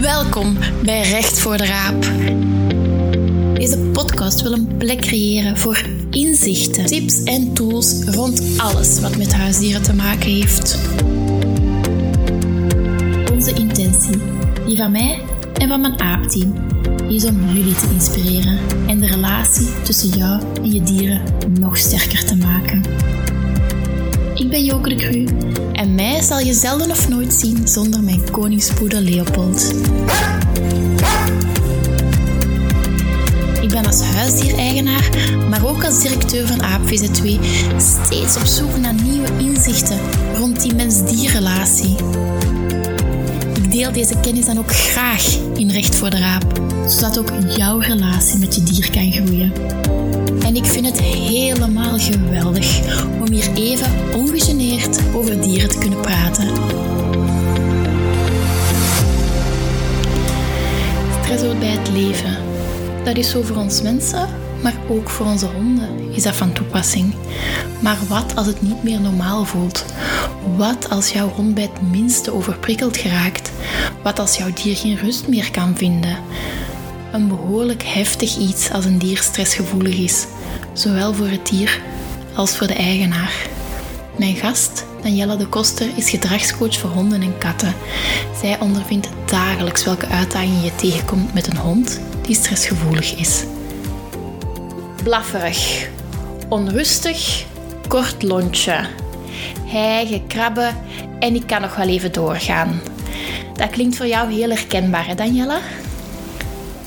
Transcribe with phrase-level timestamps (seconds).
[0.00, 2.02] Welkom bij Recht voor de Raap.
[3.54, 9.34] Deze podcast wil een plek creëren voor inzichten, tips en tools rond alles wat met
[9.34, 10.78] huisdieren te maken heeft.
[13.32, 14.18] Onze intentie,
[14.66, 15.20] die van mij
[15.54, 16.54] en van mijn aapteam,
[17.08, 21.22] is om jullie te inspireren en de relatie tussen jou en je dieren
[21.58, 22.79] nog sterker te maken.
[24.40, 25.24] Ik ben Joke de Cru
[25.72, 29.74] en mij zal je zelden of nooit zien zonder mijn koningspoeder Leopold.
[33.60, 35.10] Ik ben als huisdiereigenaar,
[35.48, 37.40] maar ook als directeur van AapVZ2
[37.76, 39.98] steeds op zoek naar nieuwe inzichten
[40.34, 41.96] rond die mens-dierrelatie.
[43.62, 47.78] Ik deel deze kennis dan ook graag in Recht voor de Raap, zodat ook jouw
[47.78, 49.52] relatie met je dier kan groeien.
[50.50, 52.80] En ik vind het helemaal geweldig
[53.20, 56.48] om hier even ongegeneerd over dieren te kunnen praten.
[61.22, 62.36] Stress hoort bij het leven.
[63.04, 64.28] Dat is zo voor ons mensen,
[64.62, 67.14] maar ook voor onze honden is dat van toepassing.
[67.80, 69.84] Maar wat als het niet meer normaal voelt?
[70.56, 73.50] Wat als jouw hond bij het minste overprikkeld geraakt?
[74.02, 76.16] Wat als jouw dier geen rust meer kan vinden?
[77.12, 80.26] Een behoorlijk heftig iets als een dier stressgevoelig is,
[80.72, 81.80] zowel voor het dier
[82.34, 83.48] als voor de eigenaar.
[84.18, 87.74] Mijn gast, Daniela de Koster, is gedragscoach voor honden en katten.
[88.40, 93.44] Zij ondervindt dagelijks welke uitdagingen je tegenkomt met een hond die stressgevoelig is.
[95.02, 95.88] Blafferig,
[96.48, 97.44] onrustig,
[97.88, 98.86] kort lontje,
[99.64, 100.76] hijgen, krabben
[101.18, 102.80] en ik kan nog wel even doorgaan.
[103.54, 105.60] Dat klinkt voor jou heel herkenbaar, hè Daniela?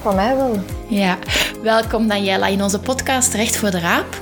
[0.01, 0.63] Voor mij wel.
[0.87, 1.17] Ja,
[1.63, 4.15] welkom Daniela in onze podcast Recht voor de Raap.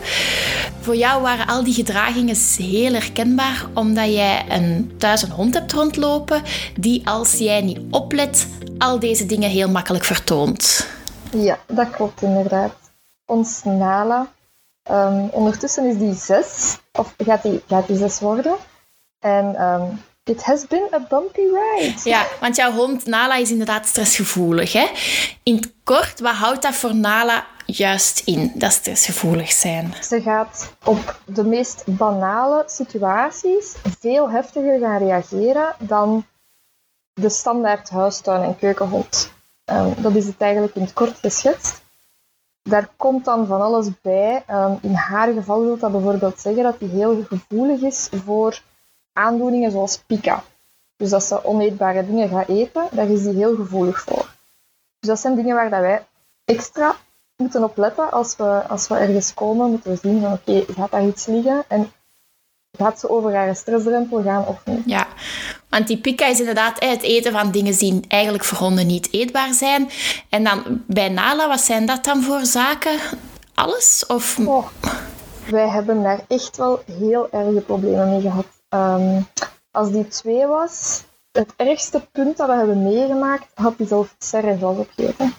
[0.80, 5.72] Voor jou waren al die gedragingen heel herkenbaar, omdat jij een, thuis een hond hebt
[5.72, 6.42] rondlopen
[6.80, 10.88] die, als jij niet oplet, al deze dingen heel makkelijk vertoont.
[11.32, 12.74] Ja, dat klopt inderdaad.
[13.26, 14.32] Ons Nala,
[14.92, 18.56] um, ondertussen is die zes, of gaat die, gaat die zes worden.
[19.20, 21.94] En um, It has been a bumpy ride.
[22.04, 24.74] Ja, want jouw hond Nala is inderdaad stressgevoelig.
[24.74, 24.88] Hè?
[25.44, 29.94] In het kort, wat houdt dat voor Nala juist in, dat stressgevoelig zijn?
[30.02, 36.26] Ze gaat op de meest banale situaties veel heftiger gaan reageren dan
[37.14, 39.32] de standaard huistuin- en keukenhond.
[39.66, 41.82] Um, dat is het eigenlijk in het kort geschetst.
[42.64, 44.44] Daar komt dan van alles bij.
[44.50, 48.62] Um, in haar geval wil dat bijvoorbeeld zeggen dat hij heel gevoelig is voor
[49.14, 50.44] aandoeningen zoals pica.
[50.98, 54.26] Dus als ze oneetbare dingen gaat eten, daar is die heel gevoelig voor.
[55.00, 56.06] Dus dat zijn dingen waar dat wij
[56.46, 56.96] extra
[57.36, 59.70] moeten op letten als we, als we ergens komen.
[59.70, 61.92] Moeten we zien van oké, gaat daar iets liggen en
[62.78, 64.82] gaat ze over haar stressdrempel gaan of niet.
[64.86, 65.08] Ja,
[65.70, 69.54] want die pica is inderdaad het eten van dingen die eigenlijk voor honden niet eetbaar
[69.54, 69.90] zijn.
[70.30, 73.00] En dan bij Nala, wat zijn dat dan voor zaken?
[73.54, 74.06] Alles?
[74.08, 74.40] Of...
[74.40, 74.68] Oh,
[75.50, 78.46] wij hebben daar echt wel heel erge problemen mee gehad.
[78.74, 79.28] Um,
[79.72, 84.78] als die twee was, het ergste punt dat we hebben meegemaakt, had hij zelf serreglas
[84.78, 85.34] opgegeten.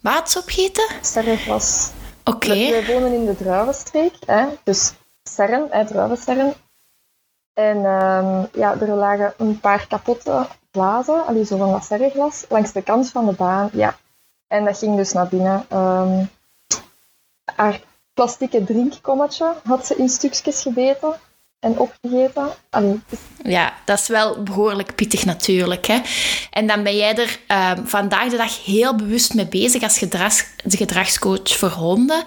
[0.00, 0.84] Wat opgeten?
[1.00, 1.90] Serreglas.
[2.24, 2.46] Oké.
[2.46, 2.70] Okay.
[2.70, 6.52] Wij wonen in de druivenstreek, hè, dus serren, hè.
[7.52, 12.72] En um, ja, er lagen een paar kapotte glazen, allee, zo van dat serreglas, langs
[12.72, 13.70] de kant van de baan.
[13.72, 13.96] Ja.
[14.46, 15.66] En dat ging dus naar binnen.
[15.78, 16.30] Um,
[17.54, 17.80] haar
[18.14, 21.14] plastieke drinkkommetje had ze in stukjes gebeten
[21.62, 21.76] en.
[22.70, 23.18] Allee, dus...
[23.42, 25.86] Ja, dat is wel behoorlijk pittig natuurlijk.
[25.86, 26.00] Hè?
[26.50, 30.44] En dan ben jij er uh, vandaag de dag heel bewust mee bezig als gedrags,
[30.68, 32.22] gedragscoach voor honden.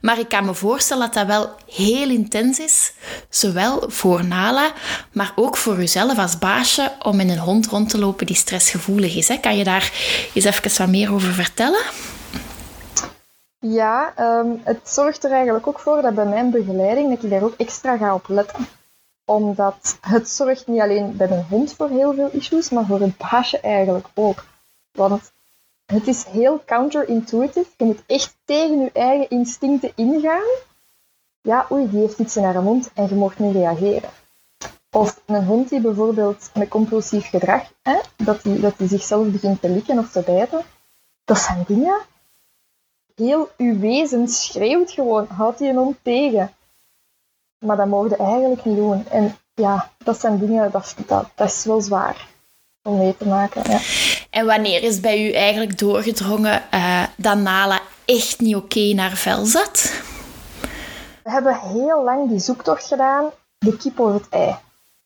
[0.00, 2.92] Maar ik kan me voorstellen dat dat wel heel intens is.
[3.28, 4.70] Zowel voor Nala,
[5.12, 9.16] maar ook voor jezelf als baasje om met een hond rond te lopen die stressgevoelig
[9.16, 9.28] is.
[9.28, 9.36] Hè?
[9.36, 9.92] Kan je daar
[10.34, 11.82] eens even wat meer over vertellen?
[13.58, 17.42] Ja, um, het zorgt er eigenlijk ook voor dat bij mijn begeleiding dat ik daar
[17.42, 18.66] ook extra ga op letten.
[19.28, 23.16] Omdat het zorgt niet alleen bij mijn hond voor heel veel issues, maar voor het
[23.16, 24.44] baasje eigenlijk ook.
[24.92, 25.32] Want
[25.86, 27.70] het is heel counterintuitive.
[27.76, 30.48] Je moet echt tegen je eigen instincten ingaan.
[31.40, 34.10] Ja, oei, die heeft iets in haar mond en je mocht niet reageren.
[34.90, 39.60] Of een hond die bijvoorbeeld met compulsief gedrag, hè, dat hij dat die zichzelf begint
[39.60, 40.62] te likken of te bijten.
[41.24, 41.98] Dat zijn dingen
[43.14, 46.54] heel uw wezen schreeuwt gewoon, houd die hond tegen.
[47.58, 49.08] Maar dat mogen je eigenlijk niet doen.
[49.08, 52.26] En ja, dat zijn dingen, dat, dat, dat is wel zwaar
[52.82, 53.70] om mee te maken.
[53.70, 53.80] Ja.
[54.30, 59.16] En wanneer is bij u eigenlijk doorgedrongen uh, dat Nala echt niet oké okay naar
[59.16, 60.02] vel zat?
[61.22, 64.56] We hebben heel lang die zoektocht gedaan, de kip of het ei.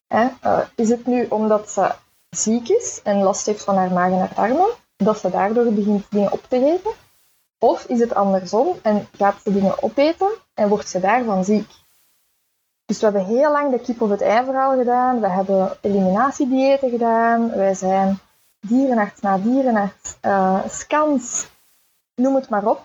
[0.09, 1.91] Uh, is het nu omdat ze
[2.31, 6.05] ziek is en last heeft van haar maag en haar darmen, dat ze daardoor begint
[6.11, 6.93] dingen op te eten?
[7.59, 11.71] Of is het andersom en gaat ze dingen opeten en wordt ze daarvan ziek?
[12.91, 15.21] Dus we hebben heel lang de kip of het ei verhaal gedaan.
[15.21, 17.51] We hebben eliminatiediëten gedaan.
[17.51, 18.19] Wij zijn
[18.61, 21.49] dierenarts na dierenarts, uh, scans,
[22.15, 22.81] noem het maar op.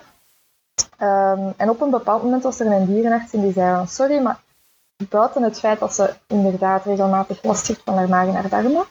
[1.02, 4.22] Um, en op een bepaald moment was er een dierenarts en die zei van sorry,
[4.22, 4.40] maar
[5.10, 8.86] buiten het feit dat ze inderdaad regelmatig last heeft van haar maag en haar darmen,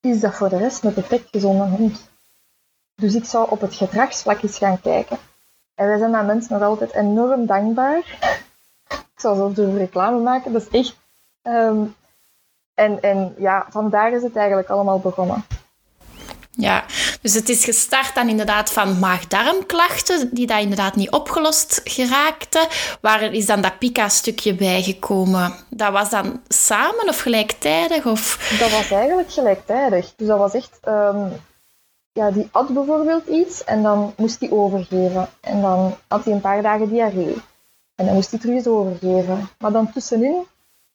[0.00, 2.10] is dat voor de rest een perfect gezonde hond.
[2.94, 5.18] Dus ik zou op het gedragsvlak eens gaan kijken.
[5.74, 8.44] En wij zijn aan mensen nog altijd enorm dankbaar.
[9.16, 10.96] Ik zou zelfs durven reclame maken, dat is echt...
[11.42, 11.94] Um,
[12.74, 15.44] en, en ja, vandaar is het eigenlijk allemaal begonnen.
[16.50, 16.84] Ja,
[17.22, 22.66] dus het is gestart dan inderdaad van maag-darmklachten, die daar inderdaad niet opgelost geraakten.
[23.00, 25.54] Waar is dan dat pika-stukje bijgekomen?
[25.70, 28.06] Dat was dan samen of gelijktijdig?
[28.06, 28.56] Of?
[28.58, 30.14] Dat was eigenlijk gelijktijdig.
[30.16, 30.78] Dus dat was echt...
[30.88, 31.32] Um,
[32.12, 35.28] ja, die at bijvoorbeeld iets en dan moest hij overgeven.
[35.40, 37.36] En dan had hij een paar dagen diarree.
[37.96, 39.48] En dan moest hij terug overgeven.
[39.58, 40.46] Maar dan tussenin,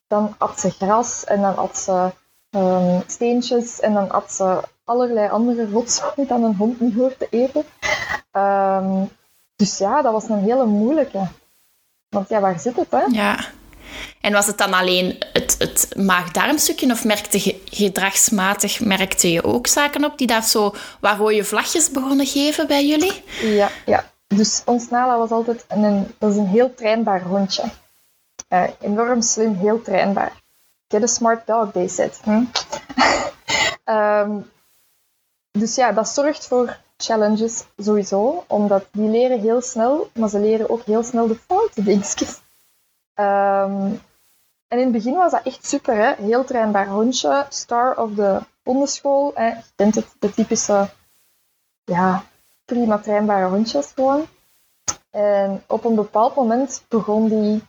[0.06, 2.10] dan at ze gras en dan at ze
[2.50, 7.26] um, steentjes en dan at ze allerlei andere rotzooi dan een hond niet hoort te
[7.30, 7.64] eten.
[8.32, 9.10] Um,
[9.56, 11.26] dus ja, dat was een hele moeilijke.
[12.08, 13.04] Want ja, waar zit het, hè?
[13.10, 13.38] Ja.
[14.20, 19.66] En was het dan alleen het, het maag-darmstukje of merkte je gedragsmatig merkte je ook
[19.66, 23.24] zaken op die daar zo waar rode vlagjes begonnen geven bij jullie?
[23.40, 24.10] Ja, ja.
[24.36, 27.64] Dus ons Nala was altijd een, dat een heel trainbaar hondje.
[28.48, 30.42] Uh, enorm slim, heel trainbaar.
[30.88, 32.20] Get a smart dog, they said.
[32.24, 32.44] Hm?
[33.84, 34.50] um,
[35.60, 40.70] dus ja, dat zorgt voor challenges sowieso, omdat die leren heel snel, maar ze leren
[40.70, 42.40] ook heel snel de foute dingetjes.
[43.14, 44.00] Um,
[44.68, 46.24] en in het begin was dat echt super, hè?
[46.24, 49.32] heel trainbaar hondje, star of de hondenschool.
[49.34, 49.46] Hè?
[49.46, 50.88] Je kent het, de typische,
[51.84, 52.24] ja,
[52.72, 54.24] prima trainbare hondjes gewoon.
[55.10, 57.62] En op een bepaald moment begon die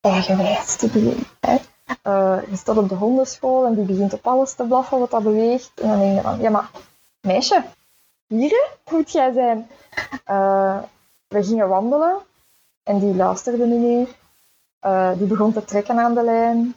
[0.00, 1.26] eigenwijs te doen.
[1.40, 1.56] Hè?
[2.04, 5.22] Uh, je staat op de hondenschool en die begint op alles te blaffen wat dat
[5.22, 5.80] beweegt.
[5.80, 6.70] En dan denk je van, ja maar,
[7.20, 7.64] meisje,
[8.26, 9.68] hier moet jij zijn.
[10.30, 10.78] Uh,
[11.28, 12.16] we gingen wandelen
[12.82, 14.08] en die luisterde niet meer.
[14.86, 16.74] Uh, die begon te trekken aan de lijn.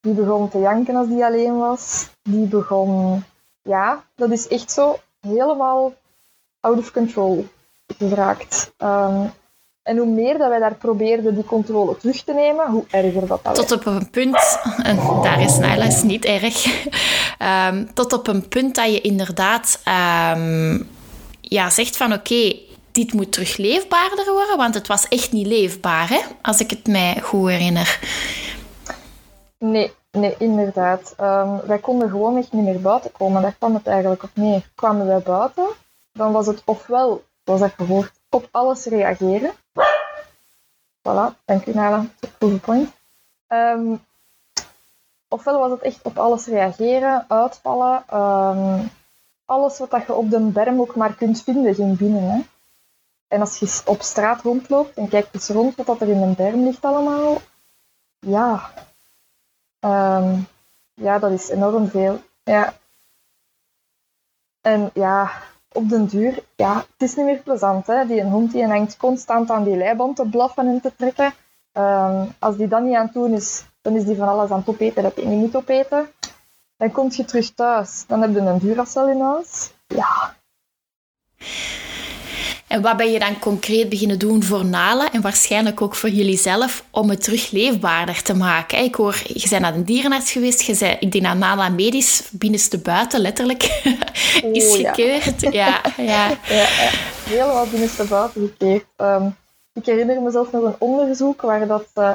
[0.00, 2.08] Die begon te janken als die alleen was.
[2.22, 3.24] Die begon,
[3.62, 5.92] ja, dat is echt zo helemaal
[6.66, 7.46] out of control
[7.98, 8.72] geraakt.
[8.78, 9.32] Um,
[9.82, 13.44] en hoe meer dat wij daar probeerden die controle terug te nemen, hoe erger dat,
[13.44, 16.86] dat Tot op een punt, en daar is is niet erg,
[17.68, 19.80] um, tot op een punt dat je inderdaad
[20.34, 20.88] um,
[21.40, 22.56] ja, zegt van oké,
[22.92, 26.20] dit moet terug leefbaarder worden, want het was echt niet leefbaar, hè?
[26.42, 27.98] als ik het mij goed herinner.
[29.58, 31.14] Nee, nee inderdaad.
[31.20, 33.42] Um, wij konden gewoon echt niet meer buiten komen.
[33.42, 34.70] Daar kwam het eigenlijk op neer.
[34.74, 35.66] Kwamen wij buiten,
[36.16, 39.52] dan was het ofwel, zoals dat gehoord, op alles reageren.
[41.02, 42.04] Voilà, dank u Nala.
[42.38, 42.90] Point.
[43.48, 44.04] Um,
[45.28, 48.04] ofwel was het echt op alles reageren, uitvallen.
[48.14, 48.90] Um,
[49.44, 52.30] alles wat dat je op de berm ook maar kunt vinden, ging binnen.
[52.30, 52.40] Hè.
[53.28, 56.64] En als je op straat rondloopt en kijkt eens rond wat er in een berm
[56.64, 57.40] ligt allemaal,
[58.18, 58.70] ja,
[59.80, 60.46] um,
[60.94, 62.22] ja, dat is enorm veel.
[62.42, 62.74] Ja.
[64.60, 65.30] En ja,
[65.76, 67.86] op den duur, ja, het is niet meer plezant.
[67.86, 68.06] Hè?
[68.06, 71.34] Die een hond die hangt constant aan die leiband te blaffen en te trekken.
[71.72, 74.58] Um, als die dan niet aan het doen is, dan is die van alles aan
[74.58, 76.08] het opeten dat hij niet moet opeten.
[76.76, 78.04] Dan kom je terug thuis.
[78.06, 79.72] Dan heb je een Duracell in huis.
[79.86, 80.34] Ja.
[82.76, 86.38] En wat ben je dan concreet beginnen doen voor Nala en waarschijnlijk ook voor jullie
[86.38, 88.78] zelf om het terug leefbaarder te maken?
[88.78, 92.28] Ik hoor, je bent naar een dierenarts geweest, je zei, ik denk dat Nala medisch
[92.32, 93.62] binnenste buiten letterlijk
[94.52, 95.40] is gekeurd.
[95.40, 95.50] Ja.
[95.50, 96.28] Ja, ja.
[96.48, 96.66] ja,
[97.28, 98.84] helemaal binnenste buiten gekeurd.
[98.96, 99.36] Um,
[99.72, 101.86] ik herinner mezelf nog een onderzoek waar dat...
[101.94, 102.12] Uh,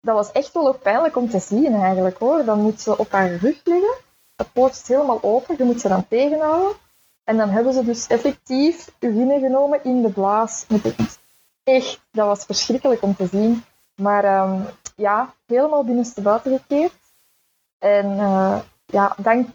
[0.00, 2.44] dat was echt wel ook pijnlijk om te zien eigenlijk hoor.
[2.44, 3.94] Dan moet ze op haar rug liggen,
[4.36, 6.86] het poot is helemaal open, je moet ze dan tegenhouden.
[7.28, 10.66] En dan hebben ze dus effectief urine genomen in de blaas
[11.64, 13.64] Echt, dat was verschrikkelijk om te zien.
[13.94, 14.66] Maar um,
[14.96, 16.92] ja, helemaal binnenstebuiten gekeerd.
[17.78, 19.48] En uh, ja, dank,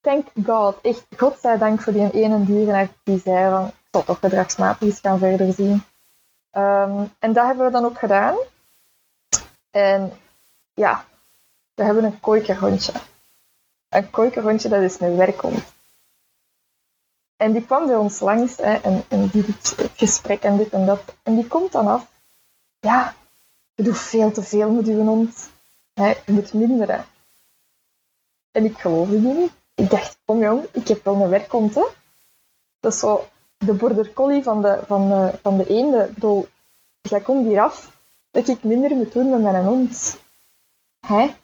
[0.00, 4.88] thank God, echt, godzijdank voor die ene dierenarts die zei van, ik zal toch gedragsmatig
[4.88, 5.82] eens gaan verder zien.
[6.52, 8.36] Um, en dat hebben we dan ook gedaan.
[9.70, 10.12] En
[10.74, 11.04] ja,
[11.74, 12.92] we hebben een kooikerhondje.
[13.88, 15.72] Een kooikerhondje, dat is een werkhond.
[17.36, 21.14] En die kwam bij ons langs hè, en, die doet gesprek en dit en dat.
[21.22, 22.10] En die komt dan af.
[22.80, 23.14] Ja,
[23.74, 25.50] je doet veel te veel met je hond.
[25.94, 27.04] Hè, je moet minderen.
[28.50, 29.52] En ik geloofde die niet.
[29.74, 31.84] ik dacht, kom jong, ik heb wel een werkhond, hè.
[32.80, 33.24] Dat is zo
[33.58, 36.08] de border collie van de, van de, van de eenden.
[36.08, 36.46] Ik bedoel,
[37.00, 37.96] jij komt hier af
[38.30, 40.18] dat ik minder moet doen met mijn hond.
[41.06, 41.34] Hè?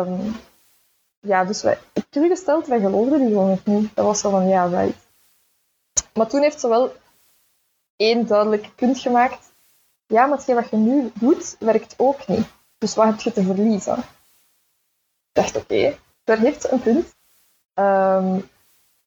[0.00, 0.34] Um,
[1.20, 3.96] ja, dus wij, teruggesteld, wij geloofden die gewoon nog niet.
[3.96, 4.94] Dat was zo van, ja, wij.
[6.14, 6.92] Maar toen heeft ze wel
[7.96, 9.52] één duidelijk punt gemaakt.
[10.06, 12.46] Ja, maar hetgeen wat je nu doet, werkt ook niet.
[12.78, 13.98] Dus wat heb je te verliezen?
[13.98, 14.04] Ik
[15.32, 17.14] dacht, oké, daar heeft ze een punt.
[17.74, 18.48] Um,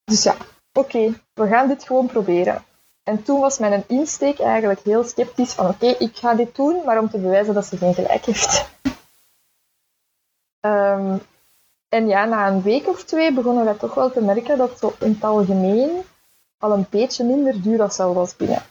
[0.04, 0.36] dus ja,
[0.74, 2.64] oké, we gaan dit gewoon proberen.
[3.04, 7.00] En toen was mijn insteek eigenlijk heel sceptisch van oké, ik ga dit doen, maar
[7.00, 8.66] om te bewijzen dat ze geen gelijk heeft.
[10.62, 11.22] um,
[11.94, 14.94] en ja, na een week of twee begonnen wij toch wel te merken dat zo
[15.00, 16.02] in het algemeen
[16.58, 18.62] al een beetje minder duur was binnen.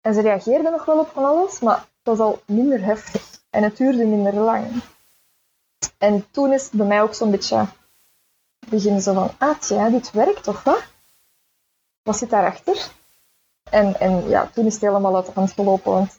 [0.00, 3.40] En ze reageerde nog wel op van alles, maar het was al minder heftig.
[3.50, 4.82] En het duurde minder lang.
[5.98, 7.66] En toen is het bij mij ook zo'n beetje
[8.68, 10.84] beginnen ze van, ah dit werkt toch wat?
[12.02, 12.90] Wat zit daarachter?
[13.70, 16.18] En, en ja, toen is het helemaal uit de hand gelopen, want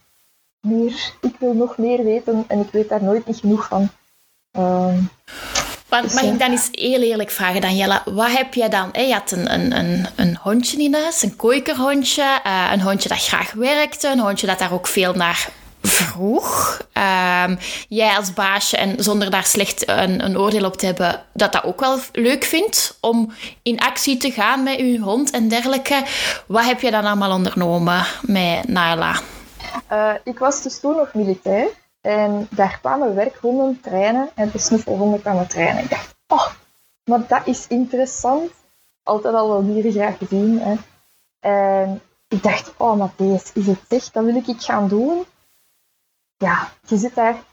[0.60, 3.90] meer, ik wil nog meer weten en ik weet daar nooit niet genoeg van.
[4.58, 4.94] Uh,
[5.90, 8.90] mag ik dan eens heel eerlijk vragen, Daniela, wat heb jij dan?
[8.94, 13.26] Je had een, een, een, een hondje in huis, een kooikerhondje, uh, een hondje dat
[13.26, 15.50] graag werkte, een hondje dat daar ook veel naar
[15.82, 16.82] vroeg.
[16.94, 17.56] Ehm,
[17.90, 21.64] jij als baasje, en zonder daar slecht een, een, oordeel op te hebben, dat dat
[21.64, 26.04] ook wel leuk vindt om in actie te gaan met je hond en dergelijke.
[26.48, 29.20] Wat heb je dan allemaal ondernomen met Naila?
[29.92, 31.68] Uh, ik was dus toen nog militair
[32.02, 35.84] en daar kwamen werkhonden trainen en de snuffelhonden kwamen trainen.
[35.84, 36.48] Ik dacht, oh,
[37.04, 38.52] maar dat is interessant.
[39.04, 40.60] Altijd al wel dieren graag gezien.
[40.60, 40.76] Hè.
[41.40, 45.26] En ik dacht, oh, maar deze is het echt, dat wil ik gaan doen
[46.38, 47.44] ja, je zit daar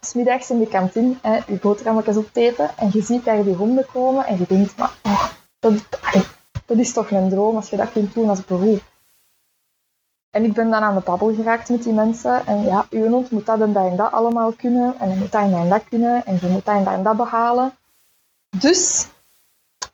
[0.00, 3.54] smiddags in de kantine, hè, je boterhammetjes op te eten, en je ziet daar die
[3.54, 5.26] honden komen en je denkt, maar oh,
[5.58, 5.72] dat,
[6.66, 8.82] dat is toch een droom als je dat kunt doen als beroep.
[10.34, 12.46] En ik ben dan aan de babbel geraakt met die mensen.
[12.46, 14.98] En ja, uw hond moet dat en dat en dat allemaal kunnen.
[14.98, 16.24] En je moet dat en dat en dat kunnen.
[16.24, 17.76] En je moet dat en dat en dat behalen.
[18.58, 19.06] Dus,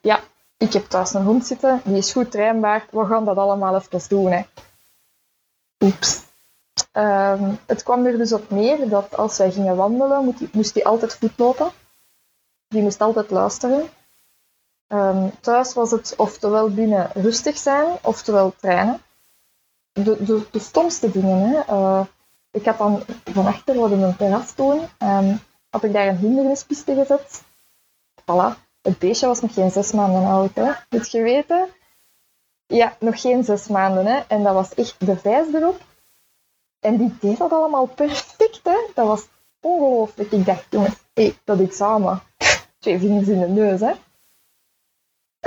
[0.01, 0.19] ja,
[0.57, 1.81] ik heb thuis een hond zitten.
[1.83, 2.85] Die is goed trainbaar.
[2.91, 4.31] We gaan dat allemaal even doen.
[4.31, 4.41] Hè.
[5.79, 6.23] Oeps.
[6.93, 11.15] Um, het kwam er dus op neer dat als wij gingen wandelen, moest hij altijd
[11.15, 11.71] goed lopen.
[12.67, 13.89] Die moest altijd luisteren.
[14.87, 19.01] Um, thuis was het oftewel binnen rustig zijn, oftewel trainen.
[19.91, 21.49] De, de, stomste dingen.
[21.49, 21.73] Hè.
[21.73, 22.05] Uh,
[22.51, 24.53] ik had dan van achter, wat een terras
[24.99, 27.41] um, had ik daar een hindernispiste gezet.
[28.21, 28.69] Voilà.
[28.81, 30.55] Het beestje was nog geen zes maanden oud.
[30.55, 30.71] Hè.
[30.89, 31.67] Heb je weten?
[32.65, 34.05] Ja, nog geen zes maanden.
[34.05, 34.19] Hè.
[34.27, 35.81] En dat was echt de vijs erop.
[36.79, 38.77] En die deed dat allemaal perfect, hè.
[38.93, 39.27] Dat was
[39.59, 40.31] ongelooflijk.
[40.31, 42.21] Ik dacht, jongens, hey, dat examen.
[42.79, 43.93] Twee vingers in de neus, hè.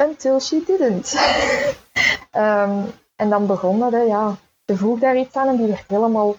[0.04, 1.14] Until she didn't.
[2.32, 4.37] um, en dan begon dat, ja.
[4.66, 6.37] Ze vroeg daar iets aan en die werd helemaal,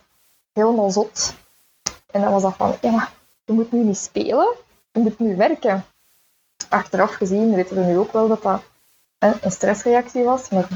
[0.53, 1.33] helemaal zot.
[2.11, 3.09] En dan was dat van, ja,
[3.45, 4.47] je moet nu niet spelen,
[4.91, 5.85] je moet nu werken.
[6.69, 8.61] Achteraf gezien weten we nu ook wel dat dat
[9.19, 10.67] een stressreactie was, maar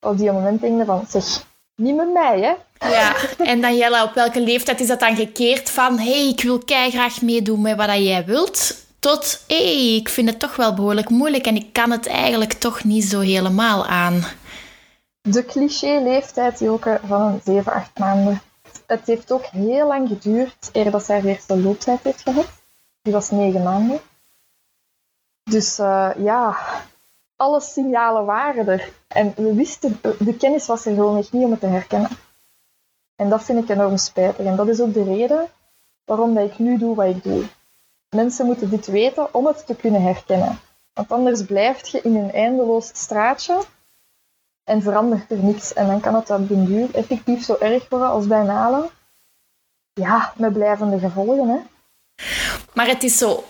[0.00, 2.54] op die moment denk je van, zeg, niet met mij, hè.
[2.88, 7.22] Ja, en Daniela, op welke leeftijd is dat dan gekeerd van hey, ik wil graag
[7.22, 11.56] meedoen met wat jij wilt, tot hey, ik vind het toch wel behoorlijk moeilijk en
[11.56, 14.24] ik kan het eigenlijk toch niet zo helemaal aan?
[15.30, 18.40] De cliché-leeftijd, Joke, van een 7, 8 maanden.
[18.86, 22.48] Het heeft ook heel lang geduurd eer dat zij haar eerste looptijd heeft gehad.
[23.02, 24.00] Die was 9 maanden.
[25.42, 26.58] Dus uh, ja,
[27.36, 28.92] alle signalen waren er.
[29.08, 32.10] En we wisten, de kennis was er gewoon niet om het te herkennen.
[33.16, 34.46] En dat vind ik enorm spijtig.
[34.46, 35.46] En dat is ook de reden
[36.04, 37.44] waarom dat ik nu doe wat ik doe.
[38.08, 40.60] Mensen moeten dit weten om het te kunnen herkennen.
[40.92, 43.62] Want anders blijf je in een eindeloos straatje
[44.68, 45.72] en verandert er niks.
[45.72, 48.88] En dan kan het op den duur effectief zo erg worden als bij Nalen.
[49.92, 51.48] Ja, met blijvende gevolgen.
[51.48, 51.58] Hè.
[52.74, 53.44] Maar het is zo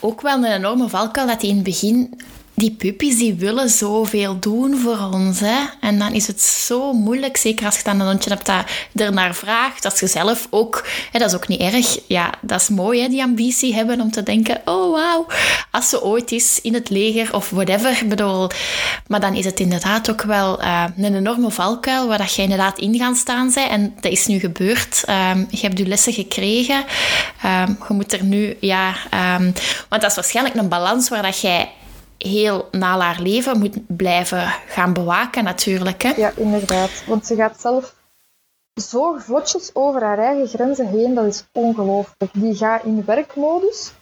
[0.00, 2.20] ook wel een enorme valkuil dat in het begin
[2.54, 5.40] die puppies die willen zoveel doen voor ons.
[5.40, 5.58] Hè?
[5.80, 9.34] En dan is het zo moeilijk, zeker als je dan een hondje hebt dat ernaar
[9.34, 9.84] vraagt.
[9.84, 11.98] Als je zelf ook, hè, dat is ook niet erg.
[12.06, 15.26] Ja, dat is mooi, hè, die ambitie hebben om te denken: oh wauw,
[15.70, 18.02] als ze ooit is in het leger of whatever.
[18.06, 18.50] Bedoel,
[19.06, 22.78] maar dan is het inderdaad ook wel uh, een enorme valkuil waar dat je inderdaad
[22.78, 23.70] in gaan staan bent.
[23.70, 25.02] En dat is nu gebeurd.
[25.08, 26.84] Um, je hebt je lessen gekregen.
[27.44, 28.94] Um, je moet er nu, ja,
[29.36, 29.52] um,
[29.88, 31.70] want dat is waarschijnlijk een balans waar dat jij
[32.28, 36.02] heel na haar leven moet blijven gaan bewaken natuurlijk.
[36.02, 36.10] Hè?
[36.16, 37.04] Ja, inderdaad.
[37.06, 37.94] Want ze gaat zelf
[38.74, 42.32] zo vlotjes over haar eigen grenzen heen, dat is ongelooflijk.
[42.32, 43.92] Die gaat in werkmodus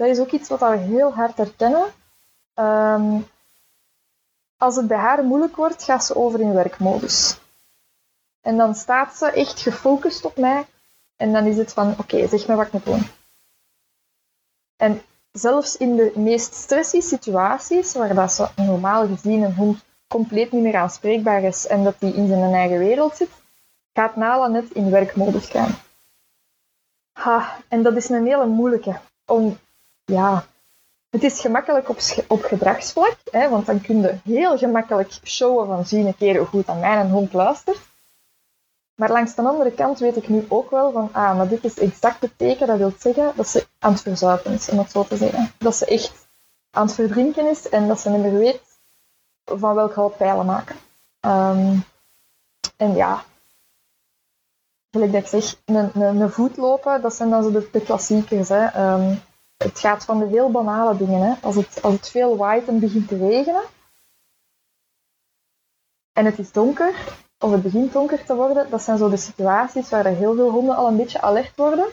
[0.00, 1.92] dat is ook iets wat we heel hard herkennen.
[2.54, 3.20] Ehm,
[4.56, 7.38] als het bij haar moeilijk wordt, gaat ze over in werkmodus.
[8.40, 10.66] En dan staat ze echt gefocust op mij.
[11.16, 13.06] En dan is het van, oké, zeg me wat ik moet doen.
[14.76, 20.52] En zelfs in de meest stressy situaties, waar dat ze normaal gezien een hond compleet
[20.52, 23.30] niet meer aanspreekbaar is en dat hij in zijn eigen wereld zit,
[23.92, 25.74] gaat Nala net in werkmodus gaan.
[27.12, 29.00] Ha, en dat is een hele moeilijke.
[29.26, 29.58] Om,
[30.04, 30.44] ja,
[31.10, 35.86] het is gemakkelijk op, op gedragsvlak, hè, want dan kun je heel gemakkelijk showen van
[35.86, 37.89] zie een keer hoe goed aan mijn hond luistert.
[39.00, 41.78] Maar langs de andere kant weet ik nu ook wel van, ah, maar dit is
[41.78, 45.04] exact het teken, dat wil zeggen dat ze aan het verzuipen is, om het zo
[45.04, 45.52] te zeggen.
[45.58, 46.28] Dat ze echt
[46.70, 48.80] aan het verdrinken is en dat ze niet meer weet
[49.44, 50.76] van welk hout pijlen maken.
[51.20, 51.76] Ehm,
[52.76, 53.22] en ja,
[54.90, 57.82] gelijk dat ik zeg, een, een, een voet lopen, dat zijn dan zo de, de
[57.82, 58.48] klassiekers.
[58.48, 58.64] Hè.
[58.64, 59.14] Ehm,
[59.56, 61.20] het gaat van de heel banale dingen.
[61.20, 61.34] Hè.
[61.42, 63.64] Als, het, als het veel waait en begint te regenen,
[66.12, 66.94] en het is donker,
[67.40, 70.76] of het begint donker te worden, dat zijn zo de situaties waar heel veel honden
[70.76, 71.86] al een beetje alert worden.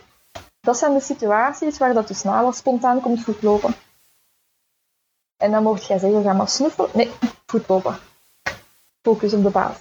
[0.59, 3.75] Dat zijn de situaties waar dat dus Nala spontaan komt voetlopen.
[5.37, 6.89] En dan mocht jij zeggen, ga maar snuffelen.
[6.93, 7.11] Nee,
[7.45, 7.97] voetlopen.
[9.01, 9.77] Focus op de baas.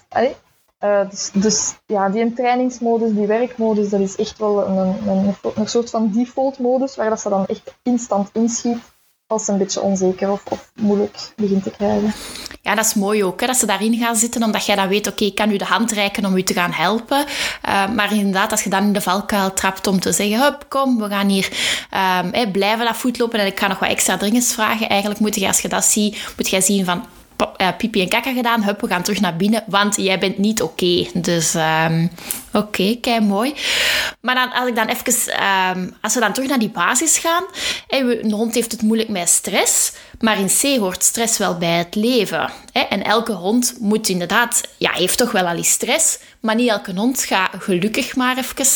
[0.80, 5.68] Uh, dus, dus, ja, die trainingsmodus, die werkmodus, dat is echt wel een, een, een,
[5.68, 8.78] soort van default modus waar dat ze dan echt instant inschiet
[9.26, 12.12] als een beetje onzeker of, of moeilijk begint te krijgen.
[12.62, 15.06] Ja, dat is mooi ook, hè, dat ze daarin gaan zitten, omdat jij dan weet,
[15.06, 17.24] oké, ik kan u de hand reiken om u te gaan helpen.
[17.68, 20.98] Uh, maar inderdaad, als je dan in de valkuil trapt om te zeggen, hup, kom,
[20.98, 21.48] we gaan hier
[22.34, 24.88] um, blijven dat voetlopen en ik ga nog wat extra dringens vragen.
[24.88, 27.04] Eigenlijk moet je, als je dat ziet, moet jij zien van,
[27.56, 28.64] uh, pipi en kakka gedaan.
[28.64, 31.06] Hup, we gaan terug naar binnen, want jij bent niet oké.
[31.14, 32.10] Dus um,
[32.52, 33.54] oké, okay, kei mooi.
[34.20, 35.44] Maar dan, als ik dan even,
[35.76, 37.44] um, als we dan terug naar die basis gaan.
[37.88, 41.94] Een hond heeft het moeilijk met stress, maar in C hoort stress wel bij het
[41.94, 42.50] leven.
[42.72, 46.92] En elke hond moet inderdaad, ja, heeft toch wel al die stress, maar niet elke
[46.94, 48.66] hond gaat gelukkig maar even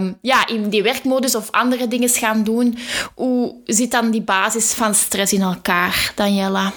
[0.00, 2.78] um, ja, in die werkmodus of andere dingen gaan doen.
[3.14, 6.72] Hoe zit dan die basis van stress in elkaar, Daniela?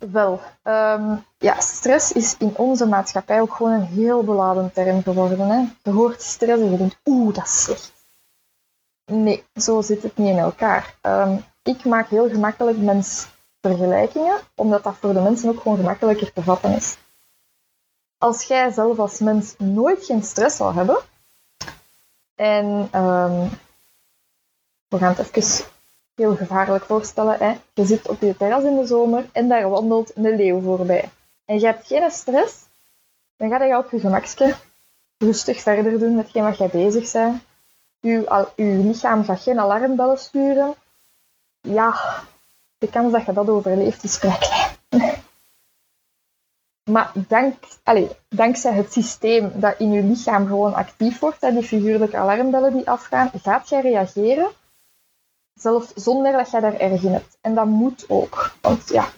[0.00, 5.48] Wel, ehm, ja, stress is in onze maatschappij ook gewoon een heel beladen term geworden.
[5.48, 5.64] Hè?
[5.82, 7.92] Je hoort stress en je denkt, oeh, dat is slecht.
[9.04, 10.94] Nee, zo zit het niet in elkaar.
[11.00, 16.42] Ehm, ik maak heel gemakkelijk mensvergelijkingen, omdat dat voor de mensen ook gewoon gemakkelijker te
[16.42, 16.96] vatten is.
[18.18, 20.98] Als jij zelf als mens nooit geen stress zou hebben,
[22.34, 23.50] en um,
[24.88, 25.66] we gaan het even
[26.14, 27.38] heel gevaarlijk voorstellen.
[27.38, 27.56] Hè?
[27.74, 31.10] Je zit op je terras in de zomer en daar wandelt een leeuw voorbij.
[31.44, 32.54] En je hebt geen stress,
[33.36, 34.54] dan ga je op je gemakje
[35.18, 37.42] rustig verder doen met wat jij bezig bent.
[38.00, 40.74] Je, je lichaam gaat geen alarmbellen sturen.
[41.60, 42.22] Ja,
[42.78, 44.38] de kans dat je dat overleeft is klein.
[46.90, 52.16] Maar dank, allez, dankzij het systeem dat in je lichaam gewoon actief wordt, die figuurlijke
[52.16, 54.48] alarmbellen die afgaan, gaat jij reageren
[55.60, 57.38] Zelfs zonder dat je daar erg in hebt.
[57.40, 58.52] En dat moet ook.
[58.60, 59.08] Want ja,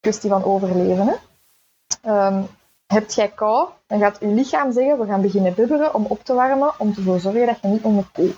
[0.00, 1.06] kwestie van overleven.
[1.06, 2.44] Hè?
[2.86, 6.34] Heb jij kou, dan gaat je lichaam zeggen, we gaan beginnen bibberen om op te
[6.34, 8.36] warmen, om ervoor te zorgen dat je niet onderkoelt.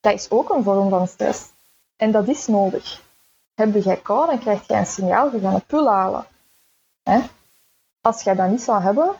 [0.00, 1.50] Dat is ook een vorm van stress.
[1.96, 3.02] En dat is nodig.
[3.54, 6.26] Heb jij kou, dan krijg je een signaal, we gaan een pul halen.
[7.02, 7.20] Hè?
[8.00, 9.14] Als jij dat niet zou hebben,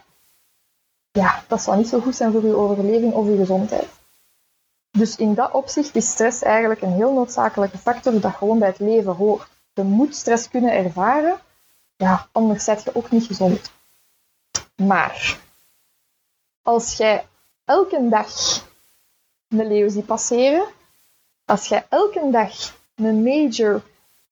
[1.11, 3.89] ja, dat zou niet zo goed zijn voor je overleving of je gezondheid.
[4.99, 8.79] Dus in dat opzicht is stress eigenlijk een heel noodzakelijke factor dat gewoon bij het
[8.79, 9.49] leven hoort.
[9.73, 11.41] Je moet stress kunnen ervaren,
[11.97, 13.71] ja, anders zet je ook niet gezond.
[14.77, 15.39] Maar
[16.63, 17.27] als jij
[17.65, 18.29] elke dag
[19.49, 20.67] een leeuw ziet passeren,
[21.45, 22.53] als jij elke dag
[22.95, 23.83] een major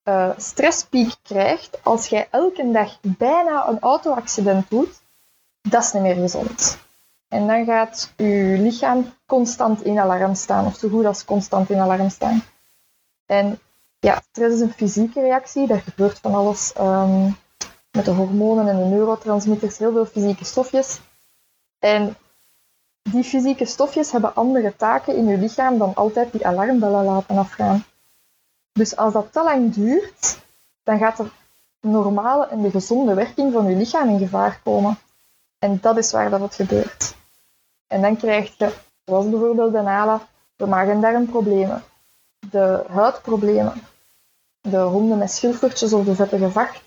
[0.04, 5.00] uh, stresspiek krijgt, als jij elke dag bijna een auto-accident doet,
[5.60, 6.78] dat is niet meer gezond.
[7.30, 11.78] En dan gaat je lichaam constant in alarm staan, of zo goed als constant in
[11.78, 12.42] alarm staan.
[13.26, 13.58] En
[13.98, 17.36] ja, stress is een fysieke reactie, daar gebeurt van alles um,
[17.90, 21.00] met de hormonen en de neurotransmitters, heel veel fysieke stofjes.
[21.78, 22.16] En
[23.02, 27.84] die fysieke stofjes hebben andere taken in je lichaam dan altijd die alarmbellen laten afgaan.
[28.72, 30.38] Dus als dat te lang duurt,
[30.82, 31.30] dan gaat de
[31.80, 34.98] normale en de gezonde werking van je lichaam in gevaar komen.
[35.58, 37.09] En dat is waar dat het gebeurt.
[37.90, 38.72] En dan krijg je,
[39.04, 40.20] zoals bijvoorbeeld de NALA,
[40.56, 41.82] de maag- en darmproblemen,
[42.50, 43.82] de huidproblemen,
[44.60, 46.82] de honden met schilfertjes of de vettige vacht,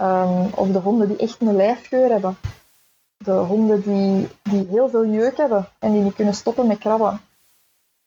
[0.00, 2.36] um, of de honden die echt een lijfgeur hebben,
[3.16, 7.20] de honden die, die heel veel jeuk hebben en die niet kunnen stoppen met krabben.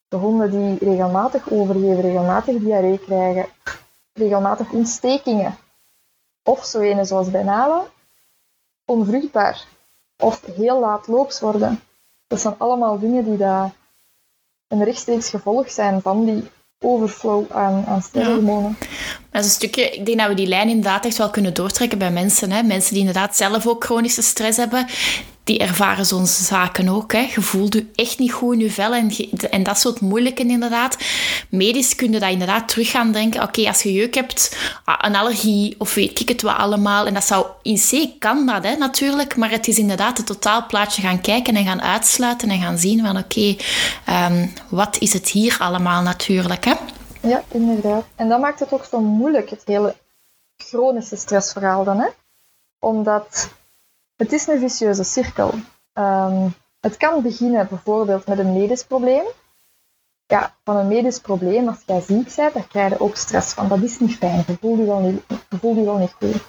[0.08, 3.46] De honden die regelmatig overgeven, regelmatig diarree krijgen,
[4.14, 5.58] regelmatig ontstekingen.
[6.44, 7.86] Of zo ene zoals bij Nala,
[8.86, 9.66] onvruchtbaar.
[10.18, 11.82] Of heel laat loops worden.
[12.28, 13.72] Dat zijn allemaal dingen die daar
[14.68, 16.44] een rechtstreeks gevolg zijn van die
[16.80, 18.78] overflow aan, aan stresshormonen.
[19.32, 21.98] Dat is een stukje, ik denk dat we die lijn inderdaad echt wel kunnen doortrekken
[21.98, 22.52] bij mensen.
[22.52, 22.64] Hè?
[22.64, 24.88] Mensen die inderdaad zelf ook chronische stress hebben,
[25.48, 27.12] die ervaren zo'n zaken ook.
[27.12, 27.20] Hè.
[27.20, 29.12] Je voelt je echt niet goed in je vel en,
[29.50, 30.98] en dat soort moeilijke inderdaad.
[31.50, 33.44] Medisch kun je dat inderdaad terug gaan denken.
[33.44, 37.06] Oké, als je jeuk hebt, ah, een allergie of weet ik het wat allemaal.
[37.06, 41.02] En dat zou in C kan dat hè, natuurlijk, maar het is inderdaad het totaalplaatje
[41.02, 43.56] gaan kijken en gaan uitsluiten en gaan zien van oké,
[44.06, 46.66] ehm, wat is het hier allemaal natuurlijk.
[46.66, 46.74] Hè?
[47.22, 48.06] Ja, inderdaad.
[48.16, 49.96] En dat maakt het ook zo moeilijk, het hele
[50.58, 52.00] chronische stressverhaal dan.
[52.00, 52.08] Hè?
[52.80, 53.50] Omdat
[54.18, 55.54] het is een vicieuze cirkel.
[55.94, 59.26] Um, het kan beginnen bijvoorbeeld met een medisch probleem.
[60.26, 63.68] Ja, van een medisch probleem, als jij ziek bent, daar krijg je ook stress van.
[63.68, 65.24] Dat is niet fijn, je voelt je wel niet,
[65.62, 66.42] je je wel niet goed.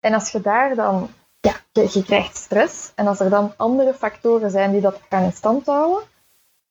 [0.00, 1.08] En als je daar dan,
[1.40, 5.22] ja, je, je krijgt stress, en als er dan andere factoren zijn die dat gaan
[5.22, 6.02] in stand houden,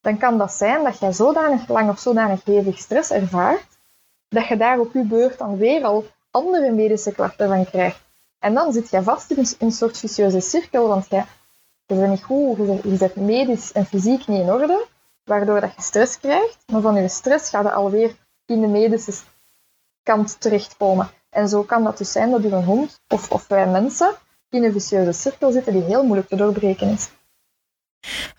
[0.02, 3.78] dan kan dat zijn dat jij zodanig lang of zodanig hevig stress ervaart,
[4.28, 8.03] dat je daar op je beurt dan weer al andere medische klachten van krijgt.
[8.44, 11.24] En dan zit je vast in een, soort vicieuze cirkel, want je,
[11.86, 14.86] je bent niet goed, je, je bent medisch en fysiek niet in orde,
[15.24, 16.58] waardoor dat je stress krijgt.
[16.72, 19.14] Maar van je stress gaat je alweer in de medische
[20.04, 21.10] kant terechtkomen.
[21.30, 24.16] En zo kan dat dus zijn dat een hond of, of wij mensen
[24.50, 27.10] in een vicieuze cirkel zitten die heel moeilijk te doorbreken is.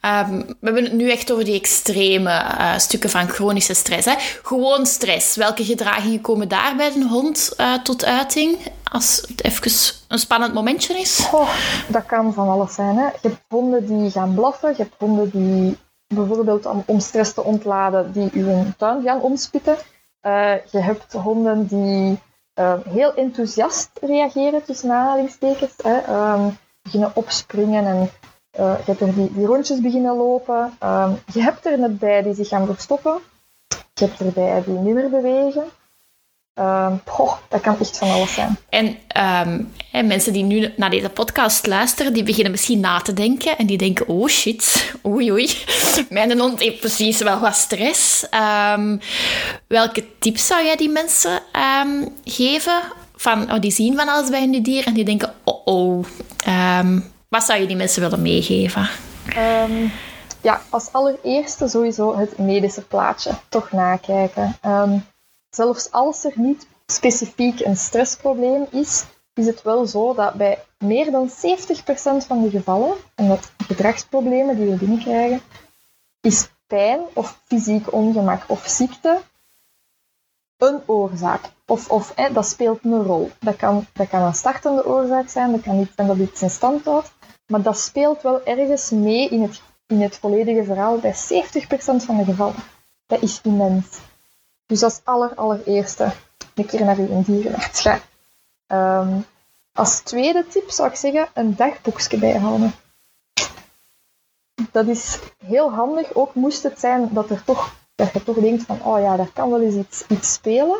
[0.02, 4.04] Um, we hebben het nu echt over die extreme uh, stukken van chronische stress.
[4.06, 4.14] Hè?
[4.42, 5.36] Gewoon stress.
[5.36, 8.58] Welke gedragingen komen daar bij een hond uh, tot uiting?
[8.92, 9.72] Als het even
[10.08, 11.30] een spannend momentje is.
[11.88, 12.96] Dat kan van alles zijn.
[12.96, 13.04] Hè?
[13.04, 14.68] Je hebt honden die gaan blaffen.
[14.68, 15.78] Je hebt honden die
[16.14, 19.76] bijvoorbeeld om, stress te ontladen, die uw tuin gaan omspitten.
[20.26, 22.18] Uh, je hebt honden die
[22.88, 25.72] heel enthousiast reageren, tussen aanhalingstekens.
[25.82, 26.32] Hè?
[26.32, 28.10] Um, beginnen opspringen en
[28.56, 30.76] je hebt er die, rondjes beginnen lopen.
[30.82, 33.18] Uh, je hebt er net bij die zich gaan verstoppen.
[33.94, 35.64] Je hebt erbij die meer bewegen.
[36.60, 36.92] Uh,
[37.48, 38.56] dat kan echt van alles zijn.
[38.68, 38.96] En
[39.46, 43.58] um, mensen die nu naar deze podcast luisteren, die beginnen misschien na te denken.
[43.58, 45.50] En die denken, oh shit, oei oei,
[46.08, 48.26] mijn hond heeft precies wel wat stress.
[49.66, 51.40] Welke tips zou jij die mensen
[52.24, 52.80] geven?
[53.16, 56.04] Van, oh, die zien van alles bij hun dier en die denken, oh oh,
[57.34, 58.88] wat zou je die mensen willen meegeven?
[59.36, 59.92] Um,
[60.40, 64.56] ja, als allereerste sowieso het medische plaatje toch nakijken.
[64.66, 65.04] Um,
[65.50, 71.10] zelfs als er niet specifiek een stressprobleem is, is het wel zo dat bij meer
[71.10, 71.32] dan 70%
[72.26, 75.40] van de gevallen, en dat gedragsproblemen die we binnenkrijgen,
[76.20, 79.20] is pijn of fysiek ongemak of ziekte
[80.56, 81.40] een oorzaak.
[81.66, 83.30] Of, of dat speelt een rol.
[83.40, 86.50] Dat kan, dat kan een startende oorzaak zijn, dat kan niet zijn dat iets in
[86.50, 87.12] stand houdt.
[87.46, 91.16] Maar dat speelt wel ergens mee in het, in het volledige verhaal bij 70%
[91.76, 92.54] van de gevallen.
[93.06, 93.98] Dat is immens.
[94.66, 96.12] Dus als aller, allereerste
[96.54, 98.00] een keer naar uw dierenarts gaan.
[98.66, 99.26] Um,
[99.72, 102.72] als tweede tip zou ik zeggen een dagboekje bijhouden.
[104.70, 108.62] Dat is heel handig, ook moest het zijn dat, er toch, dat je toch denkt
[108.62, 110.78] van oh ja, daar kan wel eens iets, iets spelen.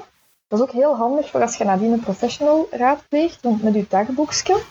[0.48, 3.86] Dat is ook heel handig voor als je nadien een professional raadpleegt, want met je
[3.88, 4.62] dagboekje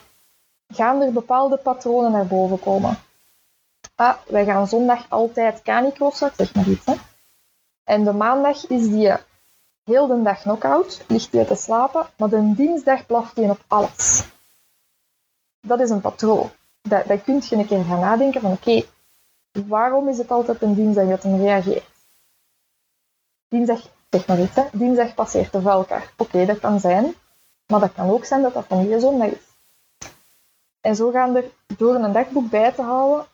[0.74, 2.98] gaan er bepaalde patronen naar boven komen.
[3.96, 6.86] Ah, wij gaan zondag altijd canicrossen, zeg maar iets.
[6.86, 6.94] Hè.
[7.84, 9.14] En de maandag is die
[9.84, 14.26] heel de dag knock-out, ligt hij te slapen, maar de dinsdag blaft hij op alles.
[15.60, 16.50] Dat is een patroon.
[16.82, 18.84] Dat, dat kun je een keer gaan nadenken van oké,
[19.52, 21.92] waarom is het altijd een dinsdag dat hij reageert?
[23.48, 24.64] Dinsdag, zeg maar iets, hè.
[24.72, 26.02] dinsdag passeert de.
[26.18, 27.14] Oké, dat kan zijn,
[27.66, 29.43] maar dat kan ook zijn dat dat van die zondag is.
[30.84, 31.44] En zo gaan er
[31.78, 33.26] door een dagboek bij te houden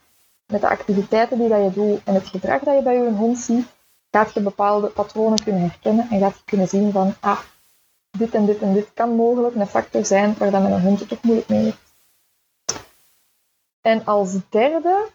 [0.46, 3.38] met de activiteiten die dat je doet en het gedrag dat je bij je hond
[3.38, 3.68] ziet,
[4.12, 7.40] gaat je bepaalde patronen kunnen herkennen en gaat je kunnen zien van, ah,
[8.12, 11.10] dit en dit en dit kan mogelijk een factor zijn waar dan een hond het
[11.10, 11.78] toch moeilijk mee heeft.
[13.82, 15.08] En als derde,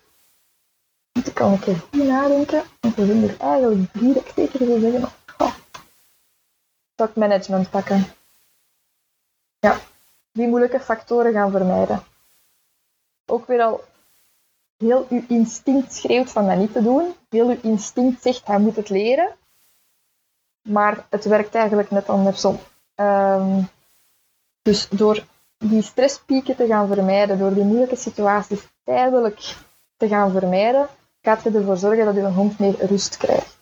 [1.12, 4.33] moet ik al een keer goed nadenken, want er zijn er eigenlijk drie dat ik
[4.37, 5.09] zeker zeggen,
[6.97, 8.05] oh, management pakken.
[9.59, 9.79] Ja,
[10.33, 12.12] die moeilijke factoren gaan vermijden
[13.26, 13.84] ook weer al
[14.76, 17.14] heel uw instinct schreeuwt van dat niet te doen.
[17.28, 19.37] Heel uw instinct zegt, hij moet het leren.
[20.68, 22.58] Maar het werkt eigenlijk net andersom.
[22.94, 23.68] Um,
[24.62, 25.24] dus door
[25.58, 29.56] die stresspieken te gaan vermijden, door die moeilijke situaties tijdelijk
[29.96, 30.88] te gaan vermijden,
[31.22, 33.56] gaat je ervoor zorgen dat je hond meer rust krijgt.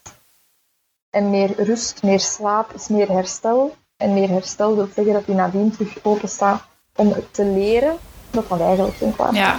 [1.11, 3.75] En meer rust, meer slaap is meer herstel.
[3.97, 6.65] En meer herstel wil zeggen dat hij nadien terug open staat
[6.97, 7.99] om te leren
[8.33, 9.59] dat dat eigenlijk geen kwaad Ja.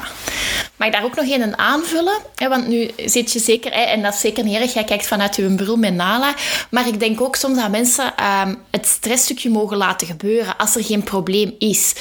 [0.75, 2.19] Mag ik daar ook nog een aanvullen?
[2.37, 5.55] Want nu zit je zeker, en dat is zeker niet erg, jij kijkt vanuit je
[5.55, 6.35] bril met Nala,
[6.69, 10.83] maar ik denk ook soms dat mensen ehm, het stressstukje mogen laten gebeuren als er
[10.83, 11.93] geen probleem is.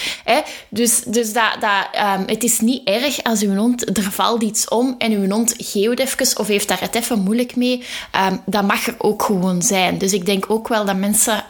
[0.69, 4.69] Dus, dus dat, dat, ehm, het is niet erg als uw hond, er valt iets
[4.69, 7.83] om en uw hond geeuwt of heeft daar het even moeilijk mee.
[8.29, 9.99] Um, dat mag er ook gewoon zijn.
[9.99, 11.45] Dus ik denk ook wel dat mensen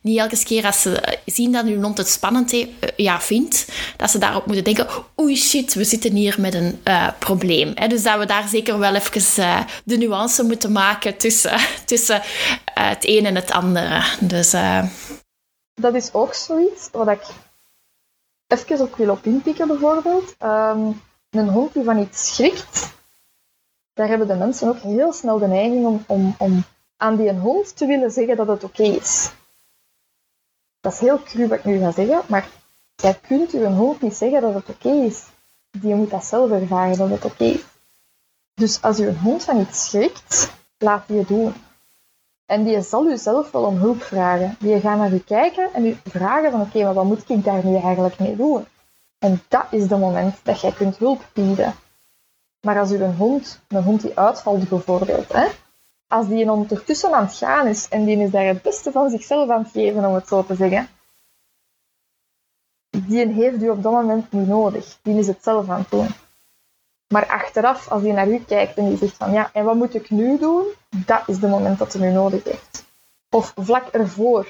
[0.00, 2.66] niet elke keer als ze zien dat uw hond het spannend eh,
[2.96, 3.66] ja, vindt,
[3.96, 4.86] dat ze daarop moeten denken,
[5.20, 7.74] oei shit, we zitten hier met een uh, probleem.
[7.74, 12.88] Dus dat we daar zeker wel even uh, de nuance moeten maken tussen, tussen uh,
[12.88, 14.02] het een en het andere.
[14.20, 14.50] Dus,
[15.74, 17.22] Dat is ook zoiets wat ik
[18.46, 20.34] even op wil op inpikken, bijvoorbeeld.
[20.42, 22.94] Um, een hond die van iets schrikt,
[23.92, 26.64] daar hebben de mensen ook heel snel de neiging om, om, om
[26.96, 29.30] aan die hond te willen zeggen dat het oké is.
[30.80, 32.48] Dat is heel cru wat ik nu ga zeggen, maar
[32.94, 35.24] jij kunt uw hond niet zeggen dat het oké is
[35.80, 37.56] die moet dat zelf ervaren dat het oké.
[38.54, 41.54] Dus als je hond van iets schrikt, laat die het doen.
[42.46, 44.56] En die zal u zelf wel om hulp vragen.
[44.58, 47.64] Die gaat naar u kijken en u vragen van oké, maar wat moet ik daar
[47.64, 48.66] nu eigenlijk mee doen?
[49.18, 51.74] En dat is de moment dat jij kunt hulp bieden.
[52.60, 55.46] Maar als u een hond, een hond die uitvalt bijvoorbeeld, hè,
[56.08, 59.50] als die ondertussen aan het gaan is en die is daar het beste van zichzelf
[59.50, 60.88] aan het geven, om het zo te zeggen,
[63.04, 64.98] die heeft u op dat moment niet nodig.
[65.02, 66.08] Die is het zelf aan het doen.
[67.08, 69.94] Maar achteraf, als hij naar u kijkt en die zegt van ja, en wat moet
[69.94, 70.64] ik nu doen?
[70.90, 72.84] Dat is de moment dat hij u nodig heeft.
[73.30, 74.46] Of vlak ervoor.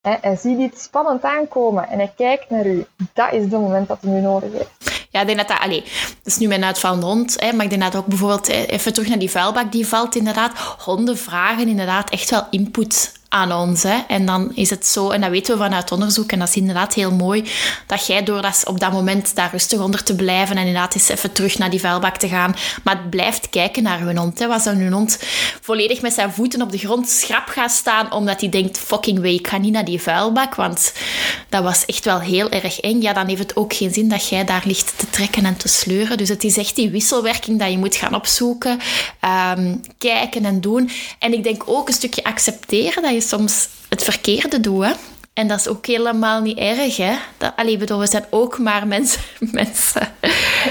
[0.00, 2.86] Hè, hij ziet iets spannend aankomen en hij kijkt naar u.
[3.12, 5.08] Dat is de moment dat hij u nodig heeft.
[5.10, 5.86] Ja, ik dat
[6.24, 8.48] is nu mijn uitvallende hond, hè, maar ik denk dat ook bijvoorbeeld...
[8.48, 10.58] Even terug naar die vuilbak die valt, inderdaad.
[10.58, 13.82] Honden vragen inderdaad echt wel input aan ons.
[13.82, 13.98] Hè.
[14.08, 16.94] En dan is het zo, en dat weten we vanuit onderzoek, en dat is inderdaad
[16.94, 17.44] heel mooi,
[17.86, 21.08] dat jij door dat, op dat moment daar rustig onder te blijven en inderdaad eens
[21.08, 24.38] even terug naar die vuilbak te gaan, maar het blijft kijken naar hun hond.
[24.38, 24.46] Hè.
[24.46, 25.18] Was dan hun hond
[25.60, 29.34] volledig met zijn voeten op de grond schrap gaat staan, omdat hij denkt, fucking way,
[29.34, 30.92] ik ga niet naar die vuilbak, want
[31.48, 33.00] dat was echt wel heel erg eng.
[33.00, 35.68] Ja, dan heeft het ook geen zin dat jij daar ligt te trekken en te
[35.68, 36.18] sleuren.
[36.18, 38.78] Dus het is echt die wisselwerking dat je moet gaan opzoeken,
[39.56, 40.90] um, kijken en doen.
[41.18, 44.84] En ik denk ook een stukje accepteren dat je soms het verkeerde doet.
[44.84, 44.92] Hè?
[45.32, 47.16] En dat is ook helemaal niet erg, hè?
[47.38, 49.22] Dat, allee, bedoel, we zijn ook maar mensen.
[49.52, 50.08] mensen.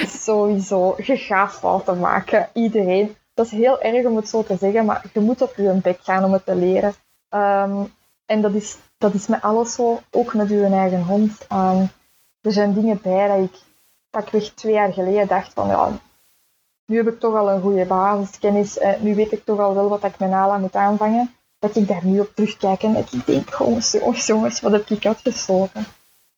[0.07, 2.49] Sowieso, je gaat fouten maken.
[2.53, 3.15] Iedereen.
[3.33, 5.99] Dat is heel erg om het zo te zeggen, maar je moet op je bek
[6.03, 6.93] gaan om het te leren.
[7.29, 7.93] Um,
[8.25, 11.31] en dat is, dat is met alles zo, ook met je eigen hond.
[11.51, 11.89] Um,
[12.41, 13.59] er zijn dingen bij dat ik
[14.09, 15.91] pakweg twee jaar geleden dacht van, ja,
[16.85, 19.89] nu heb ik toch al een goede basiskennis, eh, nu weet ik toch al wel
[19.89, 23.25] wat ik met Nala moet aanvangen dat ik daar nu op terugkijk en dat ik
[23.25, 25.85] denk, jongens, jongens, jongens, wat heb ik uitgestoken?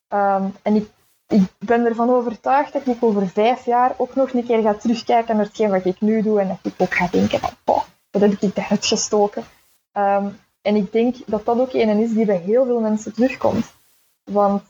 [0.08, 0.90] Um, en ik,
[1.28, 5.36] ik ben ervan overtuigd dat ik over vijf jaar ook nog een keer ga terugkijken
[5.36, 8.22] naar hetgeen wat ik nu doe en dat ik ook ga denken van, oh, wat
[8.22, 9.44] heb ik daar uitgestoken?
[9.92, 13.72] Um, en ik denk dat dat ook een is die bij heel veel mensen terugkomt.
[14.24, 14.62] Want,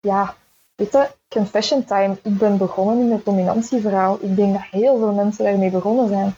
[0.00, 0.34] ja,
[0.74, 4.18] weet je, confession time, ik ben begonnen in het dominantieverhaal.
[4.20, 6.34] Ik denk dat heel veel mensen daarmee begonnen zijn.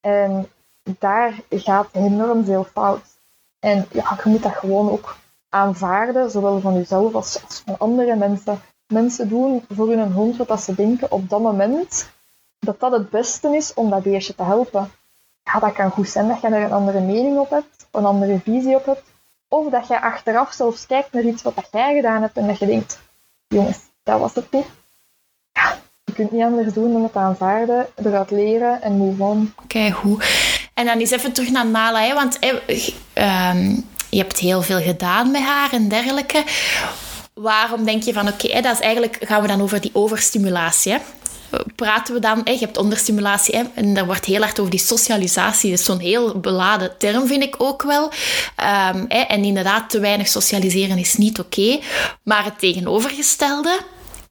[0.00, 0.48] En
[0.82, 3.04] daar gaat enorm veel fout.
[3.58, 5.16] En ja, je moet dat gewoon ook
[5.48, 8.60] aanvaarden, zowel van jezelf als, van andere mensen.
[8.86, 12.10] Mensen doen voor hun hond wat ze denken op dat moment
[12.58, 14.90] dat dat het beste is om dat beestje te helpen.
[15.42, 18.38] Ja, dat kan goed zijn dat je er een andere mening op hebt, een andere
[18.38, 19.02] visie op hebt.
[19.48, 22.66] Of dat je achteraf zelfs kijkt naar iets wat jij gedaan hebt en dat je
[22.66, 23.00] denkt,
[23.48, 24.66] jongens, dat was het niet.
[26.04, 29.54] Je kunt niet anders doen dan het aanvaarden, eruit leren en move on.
[29.62, 30.18] Oké, hoe?
[30.74, 32.38] En dan eens even terug naar Nala, hè, want
[33.12, 33.76] ehm,
[34.08, 36.44] je hebt heel veel gedaan met haar en dergelijke.
[37.34, 40.98] Waarom denk je van, oké, dat is eigenlijk, gaan we dan over die overstimulatie, hè?
[41.76, 45.70] praten we dan, je hebt onderstimulatie hè, en daar wordt heel hard over die socialisatie.
[45.70, 48.04] Dat is zo'n heel beladen term, vind ik ook wel.
[48.04, 51.80] Um, hè, en inderdaad, te weinig socialiseren is niet oké.
[52.22, 53.80] Maar het tegenovergestelde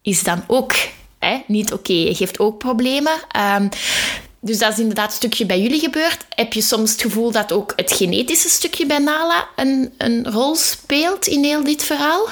[0.01, 0.73] is dan ook
[1.19, 1.93] hè, niet oké.
[1.93, 3.13] Je geeft ook problemen.
[3.57, 3.69] Um,
[4.41, 6.25] dus dat is inderdaad een stukje bij jullie gebeurd.
[6.29, 10.55] Heb je soms het gevoel dat ook het genetische stukje bij Nala een, een rol
[10.55, 12.27] speelt in heel dit verhaal?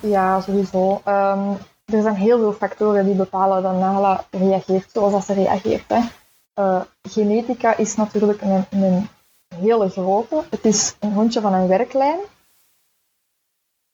[0.00, 1.02] Ja, sowieso.
[1.08, 5.92] Um, er zijn heel veel factoren die bepalen dat Nala reageert zoals ze reageert.
[6.58, 9.08] Uh, genetica is natuurlijk een, een
[9.54, 10.44] hele grote.
[10.50, 12.18] Het is een hondje van een werklijn.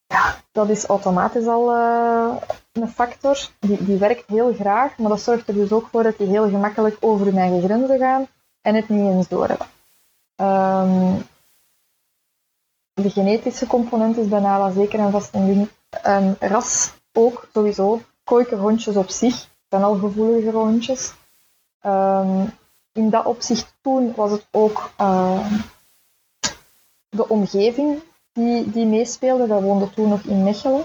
[0.09, 2.37] Ja, dat is automatisch al uh,
[2.73, 3.39] een factor.
[3.61, 6.49] Die, die werkt heel graag, maar dat zorgt er dus ook voor dat die heel
[6.49, 8.27] gemakkelijk over hun eigen grenzen gaan
[8.61, 9.67] en het niet eens doorhebben.
[10.37, 11.27] Um,
[12.93, 15.71] de genetische component is bij Nala zeker en vast een.
[16.07, 18.01] Um, ras ook, sowieso.
[18.25, 21.13] Kooikerhondjes op zich zijn al gevoelige hondjes.
[21.83, 22.53] Um,
[22.93, 24.91] in dat opzicht toen was het ook
[27.09, 28.03] de omgeving
[28.39, 29.47] die, die meespeelde.
[29.47, 30.85] Wij woonden toen nog in Mechelen.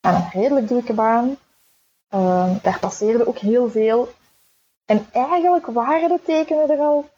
[0.00, 1.36] Aan een redelijk drukke baan.
[2.14, 4.08] Uh, daar passeerde ook heel veel.
[4.84, 7.08] En eigenlijk waren de tekenen er al.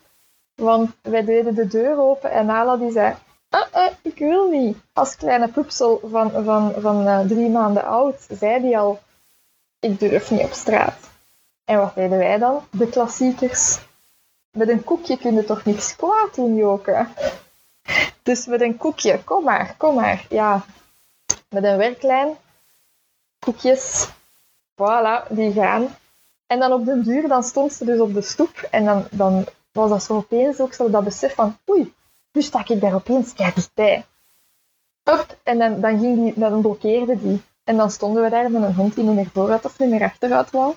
[0.54, 3.14] Want wij deden de deur open en Nala die zei...
[3.50, 4.76] Uh, uh, ik wil niet.
[4.92, 8.98] Als kleine pupsel van, van, van uh, drie maanden oud zei die al...
[9.80, 10.96] Ik durf niet op straat.
[11.64, 12.60] En wat deden wij dan?
[12.70, 13.78] De klassiekers.
[14.50, 17.06] Met een koekje kun je toch niks kwaad doen, Joke?
[18.24, 20.26] Dus met een koekje, kom maar, kom maar.
[20.28, 20.64] Ja,
[21.48, 22.37] met een werklijn,
[23.38, 24.08] koekjes,
[24.72, 25.96] voilà, die gaan.
[26.46, 29.46] En dan op den duur, dan stond ze dus op de stoep en dan, dan
[29.72, 31.94] was dat zo opeens ook zo dat besef van oei,
[32.32, 34.04] nu sta ik daar opeens kijk bij.
[35.04, 37.42] Up, en dan, dan, ging die, dan blokkeerde die.
[37.64, 40.02] En dan stonden we daar met een hond die niet meer vooruit of niet meer
[40.02, 40.74] achteruit wou.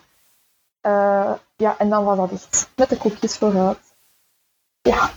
[0.81, 3.95] Uh, ja, en dan was dat echt met de koekjes vooruit.
[4.81, 5.09] Ja,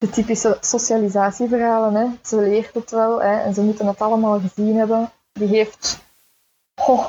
[0.00, 1.94] de typische socialisatieverhalen.
[1.94, 2.06] Hè.
[2.22, 5.10] Ze leert het wel hè, en ze moeten het allemaal gezien hebben.
[5.32, 5.98] Die heeft...
[6.86, 7.06] Oh,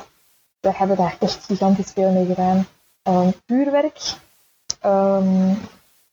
[0.60, 2.66] we hebben daar echt gigantisch veel mee gedaan.
[3.46, 4.00] Puurwerk,
[4.84, 5.58] um,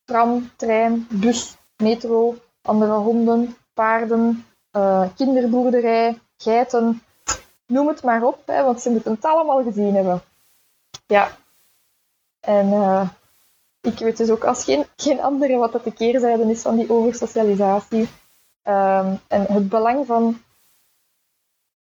[0.06, 7.04] tram, trein, bus, metro, andere honden, paarden, uh, kinderboerderij, geiten.
[7.65, 10.22] Noem het maar op, hè, want ze moeten het allemaal gezien hebben.
[11.08, 11.38] Ja.
[12.39, 13.10] En uh,
[13.91, 16.89] ik weet dus ook als geen, geen andere wat dat de keerzijde is van die
[16.89, 18.08] oversocialisatie.
[18.63, 20.41] Um, en het belang van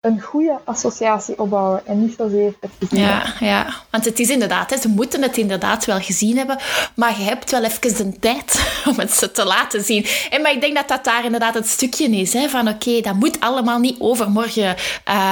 [0.00, 4.70] een goede associatie opbouwen en niet zozeer het gezien ja, Ja, want het is inderdaad,
[4.70, 6.58] hè, ze moeten het inderdaad wel gezien hebben,
[6.94, 10.06] maar je hebt wel even de tijd om het ze te laten zien.
[10.30, 13.14] En maar ik denk dat dat daar inderdaad het stukje is, hè, van oké, dat
[13.14, 14.76] moet allemaal niet overmorgen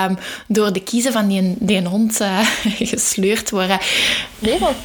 [0.06, 0.16] um,
[0.48, 2.38] door de kiezen van die, die hond uh,
[2.92, 3.78] gesleurd worden.
[4.38, 4.76] Nee, want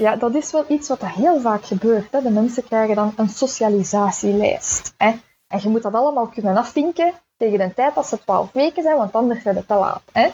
[0.00, 2.12] ja, dat is wel iets wat heel vaak gebeurt.
[2.12, 2.22] Hè.
[2.22, 4.94] De mensen krijgen dan een socialisatielijst.
[4.96, 5.20] Hè.
[5.46, 8.96] En je moet dat allemaal kunnen afvinken tegen de tijd dat ze 12 weken zijn,
[8.96, 10.02] want anders zijn het te laat.
[10.12, 10.30] Hè.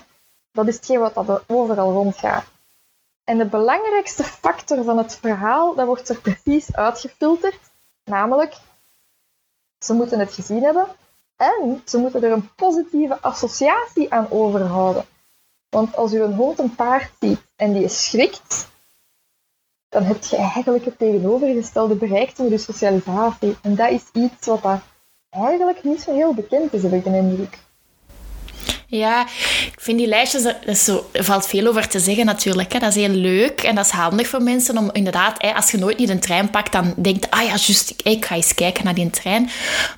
[0.52, 2.44] Dat is hetgeen wat dat overal rondgaat.
[3.24, 7.58] En de belangrijkste factor van het verhaal, dat wordt er precies uitgefilterd.
[8.04, 8.56] Namelijk,
[9.78, 10.86] ze moeten het gezien hebben
[11.36, 15.04] en ze moeten er een positieve associatie aan overhouden.
[15.68, 18.68] Want als u een hond een paard ziet en die schrikt,
[19.96, 23.56] dan heb je eigenlijk het tegenovergestelde bereikt met je socialisatie.
[23.62, 24.82] En dat is iets wat daar
[25.30, 27.58] eigenlijk niet zo heel bekend is, heb ik de indruk.
[28.88, 29.26] Ja,
[29.66, 32.72] ik vind die lijstjes, er, valt veel over te zeggen natuurlijk.
[32.72, 32.78] Hè.
[32.78, 35.78] Dat is heel leuk en dat is handig voor mensen om inderdaad, hè, als je
[35.78, 38.94] nooit niet een trein pakt, dan denkt ah ja, juist, ik, ga eens kijken naar
[38.94, 39.50] die trein.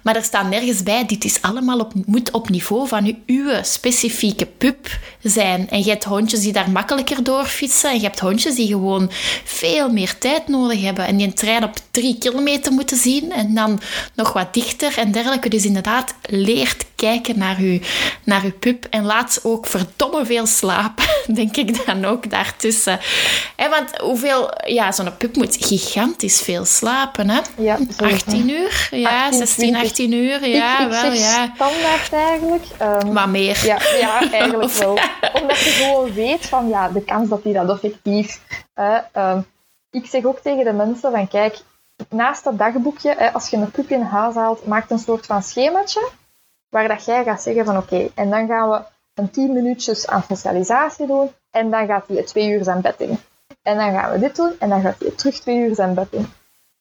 [0.03, 4.47] Maar er staat nergens bij, dit is allemaal op, moet op niveau van uw specifieke
[4.47, 4.89] pup
[5.23, 5.71] zijn.
[5.71, 9.11] En je hebt hondjes die daar makkelijker door fietsen en je hebt hondjes die gewoon
[9.45, 13.55] veel meer tijd nodig hebben en die een trein op drie kilometer moeten zien en
[13.55, 13.81] dan
[14.15, 15.49] nog wat dichter en dergelijke.
[15.49, 17.79] Dus inderdaad, leert kijken naar uw,
[18.25, 21.05] naar uw pup en laat ook verdomme veel slapen,
[21.35, 23.01] denk ik dan ook daartussen.
[23.57, 27.41] En want hoeveel, ja, zo'n pup moet gigantisch veel slapen, hè?
[27.57, 31.53] Ja, 18 uur, ja, 18, 16, 18 uur, ja, ik, wel, ja.
[31.55, 32.65] Standaard eigenlijk.
[32.83, 33.61] Um, maar meer.
[33.65, 34.99] Ja, ja eigenlijk wel.
[35.41, 38.41] Omdat je gewoon weet van, ja, de kans dat hij dat effectief.
[39.15, 39.47] Um,
[39.91, 41.61] ik zeg ook tegen de mensen van, kijk,
[42.09, 46.11] naast dat dagboekje, als je een pup in huis haalt, maak een soort van schemaatje
[46.69, 48.83] waar dat jij gaat zeggen van oké, en dan gaan we
[49.15, 53.19] een 10 minuutjes aan socialisatie doen en dan gaat hij twee uur zijn bed in.
[53.63, 56.09] En dan gaan we dit doen en dan gaat hij terug twee uur zijn bed
[56.11, 56.27] in.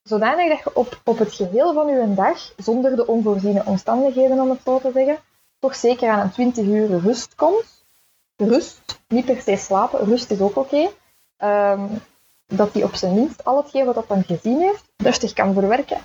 [0.04, 4.50] Zodanig dat je op, op het geheel van je dag, zonder de onvoorziene omstandigheden om
[4.50, 5.18] het zo te zeggen,
[5.60, 7.77] toch zeker aan een 20 uur rust komt.
[8.38, 10.90] Rust, niet per se slapen, rust is ook oké.
[11.38, 12.02] Um,
[12.46, 16.02] dat hij op zijn minst al hetgeen wat hij gezien heeft, rustig kan verwerken.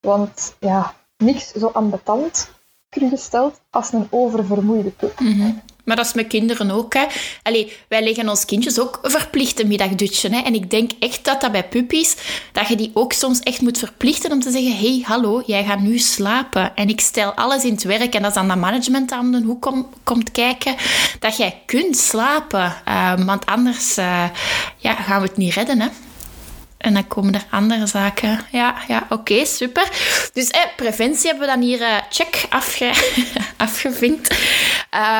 [0.00, 2.50] Want ja, niks zo ambetant
[2.90, 5.20] gesteld als een oververmoeide pup.
[5.20, 6.94] Mm Maar dat is met kinderen ook.
[6.94, 7.04] Hè.
[7.42, 10.28] Allee, wij leggen ons kindjes ook verplicht een middagdutje.
[10.28, 10.40] Hè.
[10.40, 12.16] En ik denk echt dat dat bij puppies,
[12.52, 15.80] dat je die ook soms echt moet verplichten om te zeggen, hey, hallo, jij gaat
[15.80, 16.76] nu slapen.
[16.76, 19.42] En ik stel alles in het werk, en dat is dan dat management aan de
[19.42, 20.74] hoek kom, komt kijken,
[21.18, 22.74] dat jij kunt slapen.
[22.88, 24.24] Uh, want anders uh,
[24.76, 25.80] ja, gaan we het niet redden.
[25.80, 25.88] Hè.
[26.78, 28.40] En dan komen er andere zaken.
[28.52, 29.88] Ja, ja oké, super.
[30.32, 32.92] Dus eh, preventie hebben we dan hier uh, check afge
[33.56, 34.34] afgevinkt.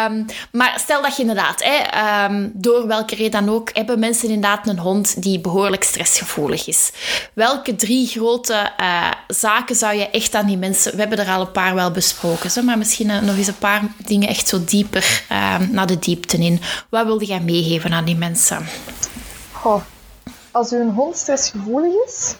[0.07, 4.69] Um, maar stel dat je inderdaad, eh, door welke reden dan ook, hebben mensen inderdaad
[4.69, 6.93] een hond die behoorlijk stressgevoelig is.
[7.33, 10.93] Welke drie grote uh, zaken zou je echt aan die mensen...
[10.93, 14.29] We hebben er al een paar wel besproken, maar misschien nog eens een paar dingen
[14.29, 16.61] echt zo dieper um, naar de diepte in.
[16.91, 18.67] Wat wilde jij meegeven aan die mensen?
[19.53, 19.83] Goh
[20.53, 22.37] als uw hond stressgevoelig is,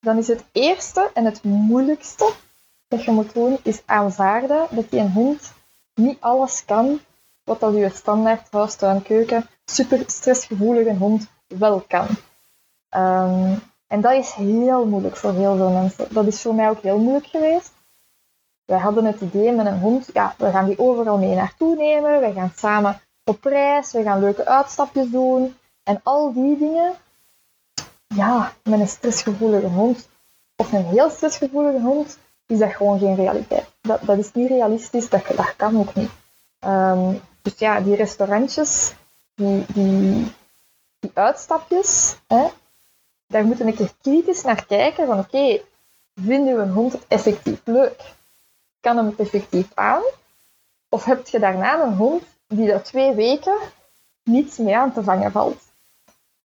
[0.00, 2.32] dan is het eerste en het moeilijkste
[2.88, 5.52] dat je moet doen, is aanvaarden dat die een hond
[5.94, 7.00] niet alles kan
[7.44, 12.06] wat dat uw standaard huis, tuin, keuken, super stressgevoelige hond wel kan.
[12.96, 16.06] Um, en dat is heel moeilijk voor heel veel mensen.
[16.10, 17.72] Dat is voor mij ook heel moeilijk geweest.
[18.64, 22.20] Wij hadden het idee met een hond, ja, we gaan die overal mee naartoe nemen,
[22.20, 25.56] we gaan samen op reis, we gaan leuke uitstapjes doen.
[25.82, 26.92] En al die dingen,
[28.14, 30.08] ja, met een stressgevoelige hond
[30.56, 33.66] of een heel stressgevoelige hond is dat gewoon geen realiteit.
[33.80, 36.10] Dat, dat is niet realistisch, dat, dat kan ook niet.
[36.64, 38.94] Um, dus ja, die restaurantjes,
[39.34, 40.32] die, die,
[41.14, 42.48] uitstapjes, hè,
[43.26, 45.60] daar moeten we een keer kritisch naar kijken van oké,
[46.14, 48.14] vinden we een hond het effectief leuk?
[48.80, 50.02] Kan hem het effectief aan?
[50.88, 53.58] Of heb je daarna een hond die dat twee weken
[54.22, 55.71] niets meer aan te vangen valt?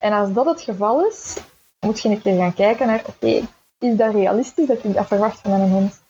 [0.02, 1.38] En als dat het geval is,
[1.80, 3.42] moet je een keer gaan kijken naar, oké,
[3.80, 6.02] is dat realistisch dat ik dat verwacht van een hond?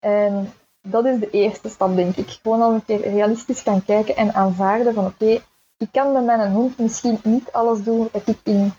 [0.00, 2.38] En dat is de eerste stap, denk ik.
[2.42, 5.40] Gewoon al een keer realistisch gaan kijken en aanvaarden van, oké,
[5.76, 8.72] ik kan met mijn hond misschien niet alles doen wat ik in,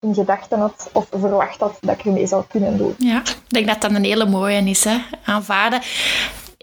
[0.00, 2.94] in gedachten had of verwacht had dat ik ermee zou kunnen doen.
[2.98, 4.98] Ja, ik denk dat dat een hele mooie is, hè?
[5.24, 5.80] aanvaarden.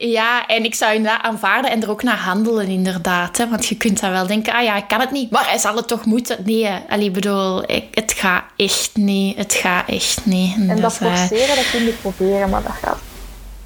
[0.09, 3.37] Ja, en ik zou inderdaad aanvaarden en er ook naar handelen, inderdaad.
[3.37, 3.49] Hè?
[3.49, 5.75] Want je kunt dan wel denken, ah ja, ik kan het niet, maar hij zal
[5.75, 6.37] het toch moeten.
[6.45, 9.37] Nee, allee, bedoel, ik, het gaat echt niet.
[9.37, 10.55] Het gaat echt niet.
[10.55, 12.97] En, en dat forceren, dat kun je proberen, maar dat gaat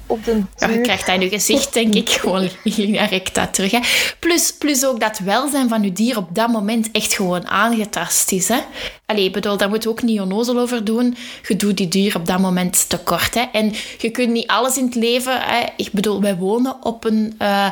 [0.08, 3.70] op de ja, je krijgt dat in je gezicht, denk ik, gewoon direct dat terug.
[3.70, 3.80] Hè.
[4.18, 8.48] Plus, plus ook dat welzijn van je dier op dat moment echt gewoon aangetast is.
[8.48, 8.58] Hè.
[9.06, 11.16] Allee, bedoel, daar moet je ook niet onnozel over doen.
[11.48, 13.34] Je doet die dier op dat moment tekort.
[13.34, 13.44] Hè.
[13.52, 15.40] En je kunt niet alles in het leven...
[15.40, 15.66] Hè.
[15.76, 17.34] Ik bedoel, wij wonen op een...
[17.42, 17.70] Uh,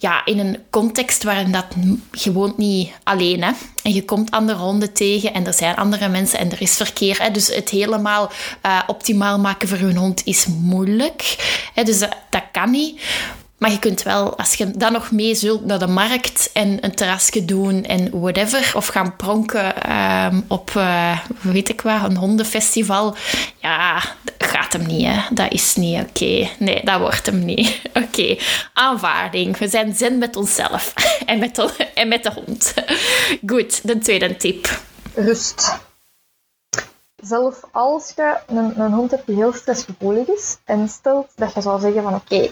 [0.00, 1.66] ja, in een context waarin dat
[2.10, 3.42] gewoon niet alleen.
[3.42, 3.50] Hè.
[3.82, 7.22] En je komt andere honden tegen en er zijn andere mensen en er is verkeer.
[7.22, 7.30] Hè.
[7.30, 8.30] Dus het helemaal
[8.66, 11.36] uh, optimaal maken voor hun hond is moeilijk.
[11.74, 11.82] Hè.
[11.82, 12.12] Dus dat,
[12.52, 13.00] kan niet.
[13.58, 16.94] Maar je kunt wel, als je dan nog mee zult naar de markt en een
[16.94, 19.92] terrasje doen en whatever, of gaan pronken
[20.32, 20.70] um, op,
[21.40, 23.16] weet ik wat, een hondenfestival.
[23.58, 24.02] Ja,
[24.70, 25.36] gaat hem niet.
[25.36, 26.48] Dat is niet oké.
[26.58, 27.82] Nee, dat wordt hem niet.
[27.88, 28.40] Oké, okay.
[28.74, 29.58] aanvaarding.
[29.58, 30.94] We zijn zen met onszelf
[31.26, 32.74] en met de, en met de hond.
[33.50, 34.80] Goed, de tweede tip.
[35.14, 35.78] Rust.
[37.16, 41.60] Zelf als je een, een hond hebt die heel stressgevoelig is en stelt dat je
[41.60, 42.50] zou zeggen van oké,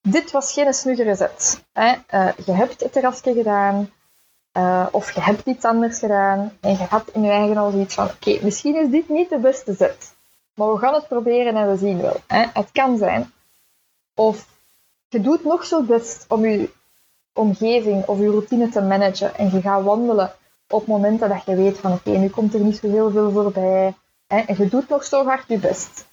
[0.00, 1.64] dit was geen snuggere zet.
[1.72, 1.94] Hè.
[2.10, 3.90] Uh, je hebt het terrasje gedaan,
[4.58, 7.94] uh, of je hebt iets anders gedaan, en je had in je eigen al zoiets
[7.94, 10.13] van, oké, misschien is dit niet de beste zet,
[10.54, 12.16] maar we gaan het proberen en we zien wel.
[12.26, 12.46] Hè.
[12.52, 13.32] Het kan zijn.
[14.14, 14.46] Of
[15.08, 16.70] je doet nog zo best om je
[17.32, 20.32] omgeving of je routine te managen, en je gaat wandelen
[20.68, 23.94] op momenten dat je weet van, oké, nu komt er niet zo heel veel voorbij,
[24.26, 26.06] hè, en je doet nog zo hard je best.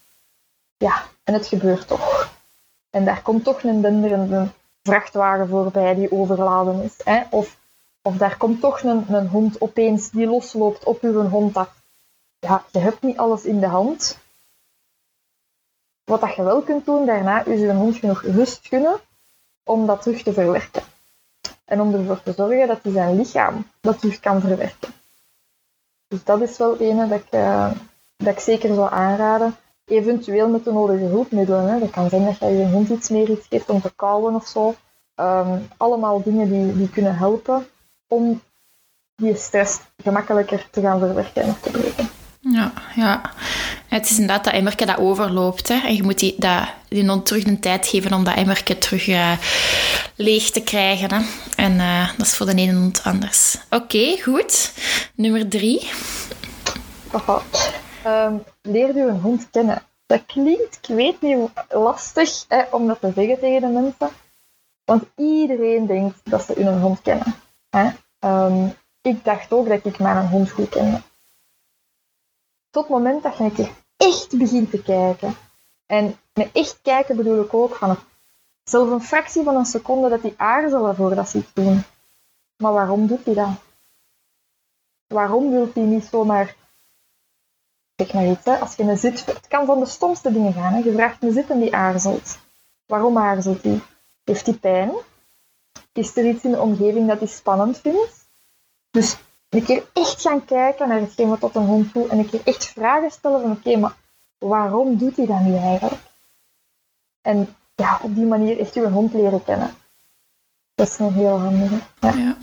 [0.77, 2.29] Ja, en het gebeurt toch.
[2.89, 4.47] En daar komt toch een denderende
[4.83, 6.99] vrachtwagen voorbij die overladen is.
[7.03, 7.21] Hè?
[7.29, 7.57] Of,
[8.01, 11.81] of daar komt toch een, een hond opeens die losloopt op uw hond af.
[12.39, 14.17] Ja, je hebt niet alles in de hand.
[16.11, 18.99] Wat dat je wel kunt doen daarna, is je hond genoeg rust gunnen
[19.63, 20.81] om dat terug te verwerken.
[21.65, 24.89] En om ervoor te zorgen dat hij zijn lichaam dat terug kan verwerken.
[26.07, 27.71] Dus dat is wel een dat ik, uh,
[28.17, 29.55] dat ik zeker zou aanraden
[29.85, 31.67] eventueel met de nodige hulpmiddelen.
[31.67, 31.79] Hè.
[31.79, 34.47] Dat kan zijn dat je je hond iets meer iets geeft om te kauwen of
[34.47, 34.75] zo.
[35.15, 37.67] Um, allemaal dingen die, die kunnen helpen
[38.07, 38.41] om
[39.15, 42.09] die stress gemakkelijker te gaan verwerken en te breken.
[42.39, 43.21] Ja, ja.
[43.91, 45.67] Het is inderdaad dat emmerke dat overloopt.
[45.67, 45.87] Hè.
[45.87, 49.07] En je moet die, dat, die hond terug een tijd geven om dat emmerke terug
[49.07, 49.37] uh,
[50.15, 51.13] leeg te krijgen.
[51.13, 51.21] Hè.
[51.55, 53.57] En uh, dat is voor de ene hond anders.
[53.69, 54.73] Oké, goed.
[55.15, 55.89] Nummer drie.
[58.05, 59.81] Um, leer je een hond kennen.
[60.05, 64.09] Dat klinkt, ik weet niet, lastig hè, om dat te zeggen tegen de mensen.
[64.85, 67.35] Want iedereen denkt dat ze hun hond kennen.
[67.69, 67.89] Hè.
[68.45, 71.01] Um, ik dacht ook dat ik mijn hond goed kende.
[72.69, 73.67] Tot het moment dat je
[74.07, 75.35] echt begint te kijken.
[75.85, 77.97] En met echt kijken bedoel ik ook van
[78.63, 81.83] zelfs een fractie van een seconde dat hij aarzelen voordat ze iets doen.
[82.57, 83.49] Maar waarom doet hij dat?
[85.11, 86.55] waarom wil hij niet zomaar...
[87.95, 88.55] Kijk maar iets, hè.
[88.57, 89.25] Als je een zit...
[89.25, 90.83] Het kan van de stomste dingen gaan.
[90.83, 92.37] Je vraagt een zit en die aarzelt.
[92.85, 93.79] Waarom aarzelt hij?
[94.23, 94.91] Heeft hij pijn?
[95.93, 98.29] Is er iets in de omgeving dat hij spannend vindt?
[98.91, 99.17] Dus
[99.51, 102.41] een keer echt gaan kijken naar hetgeen wat tot een hond voelt en een keer
[102.43, 103.95] echt vragen stellen van oké, maar
[104.37, 106.01] waarom doet hij dat nu eigenlijk?
[107.21, 109.73] En ja, op die manier echt uw hond leren kennen.
[110.75, 111.75] Dat is een heel handige.
[111.99, 112.13] Ja.
[112.13, 112.37] ja.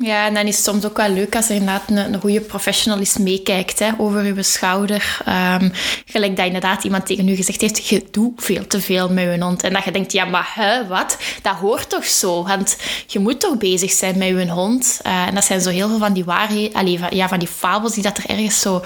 [0.00, 3.00] Ja, en dan is het soms ook wel leuk als er inderdaad een, goede professional
[3.00, 5.18] is meekijkt hè, over uw schouder.
[5.28, 5.72] Um,
[6.06, 9.42] gelijk dat inderdaad iemand tegen u gezegd heeft, je doet veel te veel met je
[9.44, 9.62] hond.
[9.62, 11.18] En dat je denkt, ja, maar hè, wat?
[11.42, 12.44] Dat hoort toch zo?
[12.44, 12.76] Want
[13.06, 15.00] je moet toch bezig zijn met je hond?
[15.06, 18.02] Uh, en dat zijn zo heel veel van die waarheden, ja, van die fabels die
[18.02, 18.82] dat er ergens zo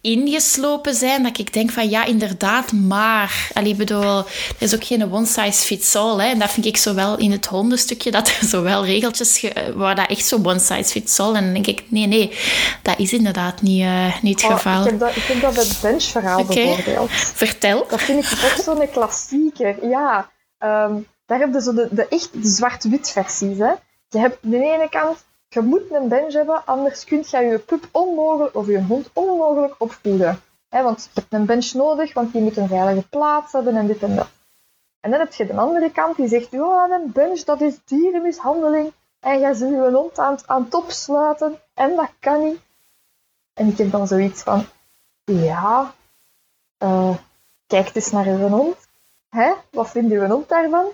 [0.00, 3.50] ingeslopen zijn, dat ik denk van ja, inderdaad, maar.
[3.54, 4.26] Allee, bedoel, er
[4.58, 6.18] is ook geen one size fits all.
[6.18, 6.30] Hè.
[6.30, 10.26] En dat vind ik zowel in het hondenstukje, dat er zowel regeltjes waar dat echt
[10.26, 11.34] zo one size fits all.
[11.34, 12.38] En dan denk ik, nee, nee,
[12.82, 14.84] dat is inderdaad niet, uh, niet het oh, geval.
[14.84, 16.54] Ik heb dat, ik heb dat het benchverhaal okay.
[16.54, 17.10] bijvoorbeeld.
[17.10, 17.86] Vertel.
[17.88, 19.88] Dat vind ik ook zo'n klassieker.
[19.88, 23.58] Ja, um, daar heb je zo de, de echt zwart-wit versies.
[23.58, 23.72] Hè.
[24.08, 25.18] Je hebt aan de ene kant
[25.52, 29.74] je moet een bench hebben, anders kun je je pup onmogelijk of je hond onmogelijk
[29.78, 30.42] opvoeden.
[30.68, 34.02] want je hebt een bench nodig, want die moet een veilige plaats hebben en dit
[34.02, 34.28] en dat.
[35.00, 38.92] En dan heb je de andere kant die zegt, ja, een bench dat is dierenmishandeling
[39.20, 42.60] en jij zult je hond aan, aan het opsluiten en dat kan niet.
[43.54, 44.64] En ik heb dan zoiets van,
[45.24, 45.94] ja,
[46.78, 47.16] uh,
[47.66, 48.76] kijk eens naar je hond.
[49.28, 49.52] Hè?
[49.70, 50.86] Wat vindt je hond daarvan?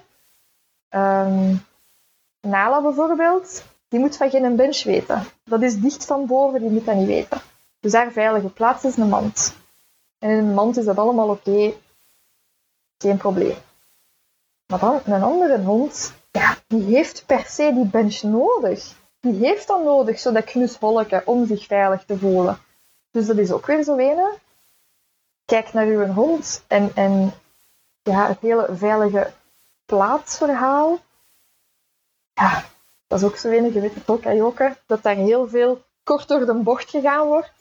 [0.90, 1.64] Um,
[2.40, 5.24] Nala bijvoorbeeld, die moet van geen bench weten.
[5.44, 7.40] Dat is dicht van boven, die moet dat niet weten.
[7.80, 9.56] Dus haar veilige plaats is een mand.
[10.18, 11.72] En in een mand is dat allemaal oké.
[12.98, 13.56] Geen probleem.
[14.66, 18.94] Maar dan een andere hond, ja, die heeft per se die bench nodig.
[19.20, 22.58] Die heeft dat nodig, zodat knusholleke, om zich veilig te voelen.
[23.10, 24.34] Dus dat is ook weer zo ene.
[25.44, 27.32] Kijk naar uw hond en, en
[28.02, 29.32] ja, het hele veilige
[29.84, 30.98] plaatsverhaal.
[32.32, 32.64] Ja,
[33.06, 36.28] dat is ook zo enig, je weet het ook, Ayoka, dat daar heel veel kort
[36.28, 37.52] door de bocht gegaan wordt.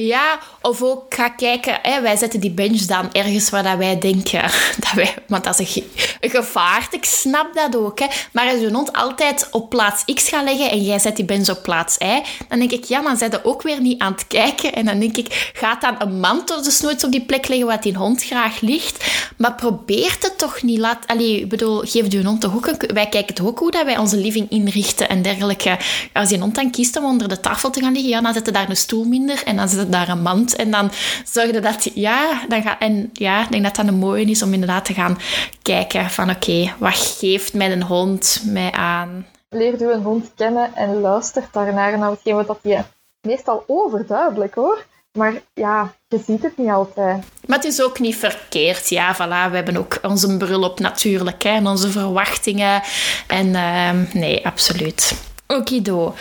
[0.00, 3.98] Ja, of ook ga kijken, hè, wij zetten die bench dan ergens waar dat wij
[3.98, 4.42] denken
[4.84, 6.88] dat wij, want dat is een, gevaar.
[6.90, 7.98] Ik snap dat ook.
[7.98, 8.06] Hè.
[8.32, 11.48] Maar als je hond altijd op plaats X gaat leggen en jij zet die bench
[11.48, 14.26] op plaats Y, dan denk ik, ja, dan zijn ze ook weer niet aan het
[14.26, 14.72] kijken.
[14.72, 17.66] En dan denk ik, gaat dan een man door de nooit op die plek leggen
[17.66, 19.04] waar die hond graag ligt?
[19.36, 20.78] Maar probeert het toch niet.
[20.78, 22.94] Laat, allee, ik bedoel, geef je hond toch ook een...
[22.94, 25.78] Wij kijken toch ook hoe dat wij onze living inrichten en dergelijke.
[26.12, 28.52] Als die hond dan kiest om onder de tafel te gaan liggen, ja, dan zet
[28.52, 30.56] daar een stoel minder en dan daar een mand.
[30.56, 30.90] En dan
[31.24, 34.52] zorgde dat, ja, dan ga, en ja, ik denk dat dat een mooie is om
[34.52, 35.18] inderdaad te gaan
[35.62, 39.26] kijken van oké, wat geeft mijn hond mij aan?
[39.48, 42.84] Leer een hond kennen en luistert daarnaar naar hetgeen wat je
[43.20, 44.86] meestal overduidelijk hoor.
[45.12, 47.24] Maar ja, je ziet het niet altijd.
[47.46, 48.88] Maar het is ook niet verkeerd.
[48.88, 51.42] Ja, voilà, we hebben ook onze bril op natuurlijk.
[51.42, 52.82] Hè, en onze verwachtingen.
[53.26, 55.14] En uh, nee, absoluut.
[55.56, 56.14] Okido.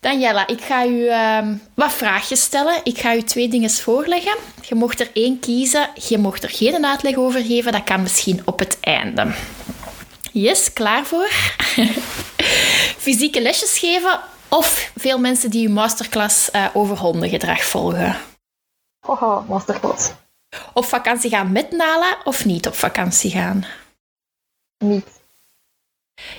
[0.00, 2.80] Daniela, ik ga u um, wat vraagjes stellen.
[2.82, 4.36] Ik ga u twee dingen voorleggen.
[4.62, 5.90] Je mocht er één kiezen.
[6.08, 7.72] Je mocht er geen uitleg over geven.
[7.72, 9.34] Dat kan misschien op het einde.
[10.32, 11.28] Yes, klaar voor?
[13.04, 18.16] Fysieke lesjes geven of veel mensen die uw masterclass uh, over hondengedrag volgen?
[19.06, 20.10] Oh, masterclass.
[20.72, 23.64] Op vakantie gaan met Nala of niet op vakantie gaan?
[24.78, 25.23] Niet.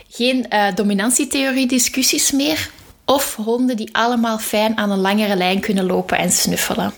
[0.09, 2.69] Geen uh, dominantietheorie-discussies meer?
[3.05, 6.93] Of honden die allemaal fijn aan een langere lijn kunnen lopen en snuffelen?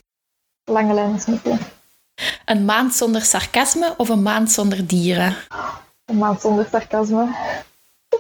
[0.64, 1.60] Lange lijn snuffelen.
[2.46, 5.36] Een maand zonder sarcasme of een maand zonder dieren?
[6.06, 7.36] Een maand zonder sarcasme.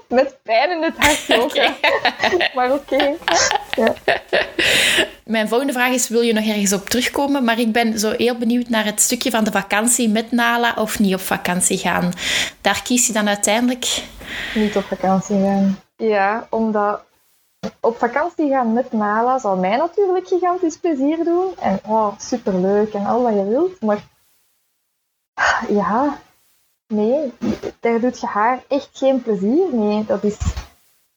[0.07, 1.53] Met pijn in het hart ook.
[2.55, 3.15] maar oké.
[3.71, 3.93] Ja.
[5.25, 7.43] Mijn volgende vraag is, wil je nog ergens op terugkomen?
[7.43, 10.99] Maar ik ben zo heel benieuwd naar het stukje van de vakantie met Nala of
[10.99, 12.11] niet op vakantie gaan.
[12.61, 14.03] Daar kies je dan uiteindelijk...
[14.55, 15.79] Niet op vakantie gaan.
[15.95, 17.05] Ja, omdat
[17.79, 21.53] op vakantie gaan met Nala zal mij natuurlijk gigantisch plezier doen.
[21.59, 23.81] En oh, superleuk en al wat je wilt.
[23.81, 24.03] Maar
[25.69, 26.17] ja,
[26.87, 27.33] nee,
[27.79, 30.05] daar doet je haar echt geen plezier mee.
[30.05, 30.37] Dat is,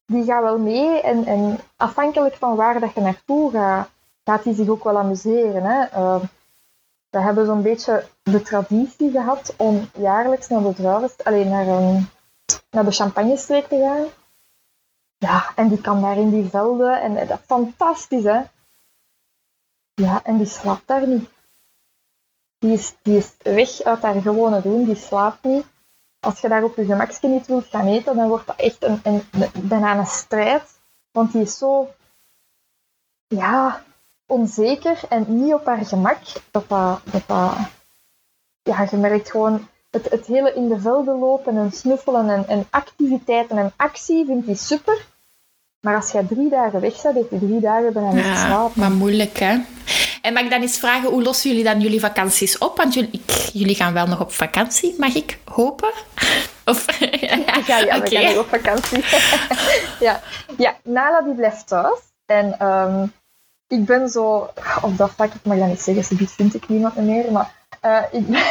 [0.07, 3.89] die gaat wel mee en, en afhankelijk van waar dat je naartoe gaat,
[4.25, 5.63] gaat hij zich ook wel amuseren.
[5.63, 5.99] Hè.
[5.99, 6.21] Uh,
[7.11, 12.09] we hebben zo'n beetje de traditie gehad om jaarlijks naar de druiven, alleen naar, um,
[12.71, 14.07] naar de champagnestreek te gaan.
[15.17, 18.41] Ja, en die kan daar in die velden en dat is fantastisch, hè.
[19.95, 21.29] Ja, en die slaapt daar niet.
[22.61, 25.65] Die is, die is weg uit haar gewone doen, die slaapt niet.
[26.21, 29.01] Als je daar op je gemakje niet wilt gaan eten, dan wordt dat echt een,
[29.03, 29.23] een,
[29.63, 30.63] bijna een strijd.
[31.11, 31.89] Want die is zo
[33.27, 33.85] ja,
[34.27, 36.19] onzeker en niet op haar gemak.
[36.51, 37.53] Dat dat, dat, dat
[38.63, 42.67] ja, je merkt gewoon het, het hele in de velden lopen en snuffelen en, en
[42.71, 45.07] activiteiten en actie vindt hij super.
[45.81, 48.81] Maar als jij drie dagen weg bent, heb je drie dagen bijna niet ja, slapen.
[48.81, 49.59] Maar moeilijk, hè?
[50.23, 52.77] En mag ik dan eens vragen, hoe lossen jullie dan jullie vakanties op?
[52.77, 55.91] Want jullie, jullie gaan wel nog op vakantie, mag ik hopen?
[56.65, 58.01] Of, ja, ja, ja okay.
[58.01, 59.05] we gaan nog op vakantie.
[60.07, 60.21] ja.
[60.57, 61.99] ja, Nala die blijft thuis.
[62.27, 63.13] En um,
[63.67, 64.51] ik ben zo...
[64.83, 67.59] Op dat vlak, ik mag dat niet zeggen, ze vind ik niemand meer, maar...
[67.85, 68.43] Uh, ik, ben,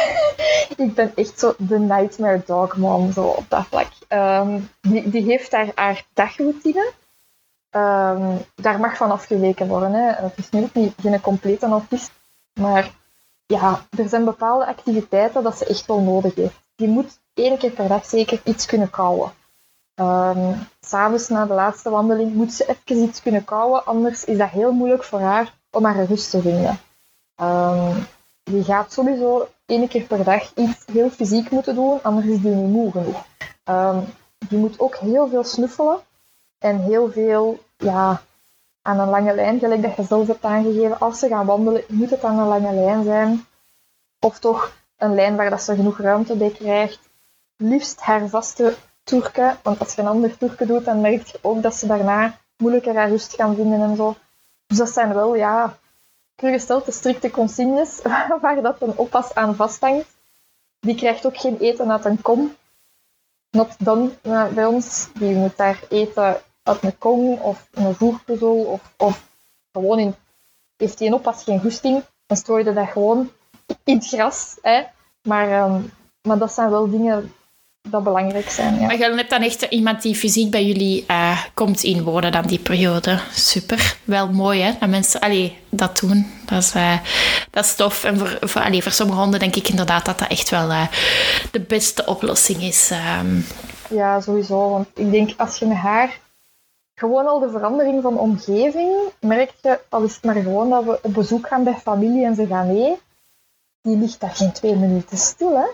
[0.76, 3.88] ik ben echt zo de nightmare dog mom, zo op dat vlak.
[4.08, 6.92] Um, die, die heeft daar haar dagroutine.
[7.76, 9.92] Um, daar mag van afgeweken worden.
[9.92, 10.12] Hè.
[10.12, 12.12] Het is nu ook niet geen complete autist,
[12.60, 12.90] maar
[13.46, 16.60] ja, er zijn bepaalde activiteiten dat ze echt wel nodig heeft.
[16.76, 19.32] Die moet één keer per dag zeker iets kunnen kouwen.
[19.94, 24.48] Um, S'avonds na de laatste wandeling moet ze even iets kunnen kouwen, anders is dat
[24.48, 26.78] heel moeilijk voor haar om haar rust te vinden.
[27.42, 28.06] Um,
[28.42, 32.54] die gaat sowieso één keer per dag iets heel fysiek moeten doen, anders is die
[32.54, 33.24] niet moe genoeg.
[34.48, 35.98] Die moet ook heel veel snuffelen
[36.60, 38.22] en heel veel ja,
[38.82, 40.98] aan een lange lijn, gelijk dat je zelf hebt aangegeven.
[40.98, 43.46] Als ze gaan wandelen, moet het aan een lange lijn zijn.
[44.18, 47.00] Of toch een lijn waar dat ze genoeg ruimte bij krijgt.
[47.56, 51.62] Liefst haar vaste toerken, want als je een ander toerken doet, dan merk je ook
[51.62, 54.16] dat ze daarna moeilijker haar rust gaan vinden en zo.
[54.66, 55.78] Dus dat zijn wel, ja,
[56.34, 58.00] de strikte consignes
[58.40, 60.16] waar dat een oppas aan vasthangt.
[60.80, 62.56] Die krijgt ook geen eten uit een kom.
[63.50, 64.12] Not dan
[64.54, 65.08] bij ons.
[65.14, 69.22] Die moet daar eten uit een kom of een voerpuzzel of, of
[69.72, 70.14] gewoon in...
[70.76, 73.30] Heeft die een oppas geen goesting, dan strooide dat gewoon
[73.84, 74.56] in het gras.
[74.62, 74.82] Hè.
[75.22, 75.92] Maar, um,
[76.22, 77.32] maar dat zijn wel dingen
[77.82, 78.74] dat belangrijk zijn.
[78.74, 78.86] Ja.
[78.86, 82.58] Maar je hebt dan echt iemand die fysiek bij jullie uh, komt inwonen dan die
[82.58, 83.20] periode.
[83.32, 83.96] Super.
[84.04, 86.32] Wel mooi hè, dat mensen allee, dat doen.
[86.46, 86.98] Dat is, uh,
[87.50, 88.04] dat is tof.
[88.04, 90.86] En voor, voor, allee, voor sommige honden denk ik inderdaad dat dat echt wel uh,
[91.50, 92.90] de beste oplossing is.
[93.20, 93.46] Um.
[93.88, 94.70] Ja, sowieso.
[94.70, 96.18] Want ik denk als je met haar
[97.00, 100.98] gewoon al de verandering van omgeving merk je, al is het maar gewoon dat we
[101.02, 102.98] op bezoek gaan bij familie en ze gaan mee,
[103.82, 105.56] die ligt daar geen twee minuten stil.
[105.56, 105.66] Hè?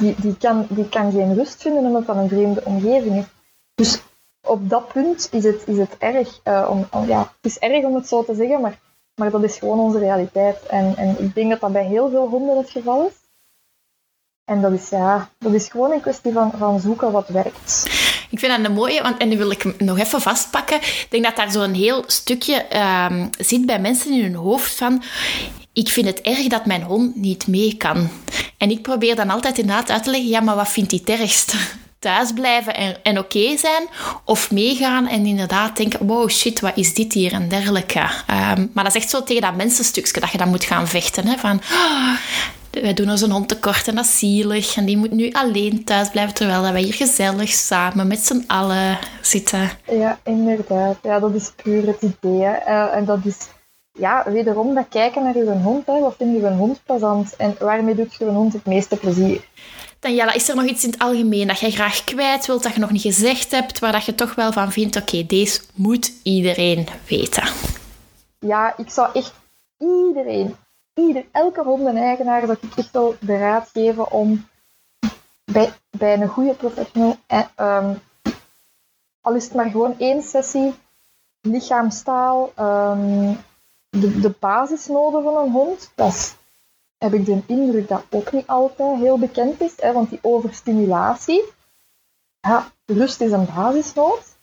[0.00, 3.24] die, die, kan, die kan geen rust vinden omdat dat een vreemde omgeving is.
[3.74, 4.02] Dus
[4.42, 6.40] op dat punt is het, is het erg.
[6.44, 8.78] Uh, om, ja, het is erg om het zo te zeggen, maar,
[9.14, 10.66] maar dat is gewoon onze realiteit.
[10.66, 13.14] En, en ik denk dat dat bij heel veel honden het geval is.
[14.44, 17.99] En dat is, ja, dat is gewoon een kwestie van, van zoeken wat werkt.
[18.30, 20.76] Ik vind dat een mooie, want, en nu wil ik nog even vastpakken.
[20.76, 23.06] Ik denk dat daar zo'n heel stukje uh,
[23.38, 25.02] zit bij mensen in hun hoofd van
[25.72, 28.10] ik vind het erg dat mijn hond niet mee kan.
[28.58, 31.20] En ik probeer dan altijd inderdaad uit te leggen, ja, maar wat vindt hij het
[31.20, 31.54] ergst?
[31.98, 33.88] Thuis blijven en, en oké zijn,
[34.24, 38.00] of meegaan en inderdaad denken, wow, shit, wat is dit hier en dergelijke.
[38.00, 41.26] Um, maar dat is echt zo tegen dat mensenstukje dat je dan moet gaan vechten.
[41.26, 41.36] Hè?
[41.36, 42.12] Van, oh,
[42.70, 44.76] wij doen ons een hond tekort en dat is zielig.
[44.76, 48.98] En die moet nu alleen thuis blijven, terwijl wij hier gezellig samen met z'n allen
[49.20, 49.70] zitten.
[49.90, 50.96] Ja, inderdaad.
[51.02, 52.40] Ja, dat is puur het idee.
[52.40, 53.48] Uh, en dat is
[53.92, 55.86] ja, wederom dat kijken naar je hond.
[55.86, 55.98] Hè.
[56.00, 59.48] Wat vind je een hond plezant en waarmee doet je een hond het meeste plezier?
[60.00, 62.80] Daniela, is er nog iets in het algemeen dat jij graag kwijt wilt, dat je
[62.80, 66.86] nog niet gezegd hebt, waar dat je toch wel van vindt, oké, deze moet iedereen
[67.08, 67.48] weten?
[68.38, 69.32] Ja, ik zou echt
[69.78, 70.56] iedereen,
[71.06, 74.48] ieder, elke hondeneigenaar, dat ik echt wel de raad geven om
[75.44, 77.90] bij, bij een goede professional, eh,
[79.20, 80.74] al is het maar gewoon één sessie,
[81.40, 83.38] lichaamstaal, um,
[83.88, 86.36] de, de basisnoden van een hond, dat
[86.98, 91.44] heb ik de indruk dat ook niet altijd heel bekend is, hè, want die overstimulatie,
[92.40, 94.38] ja, rust is een basisnood.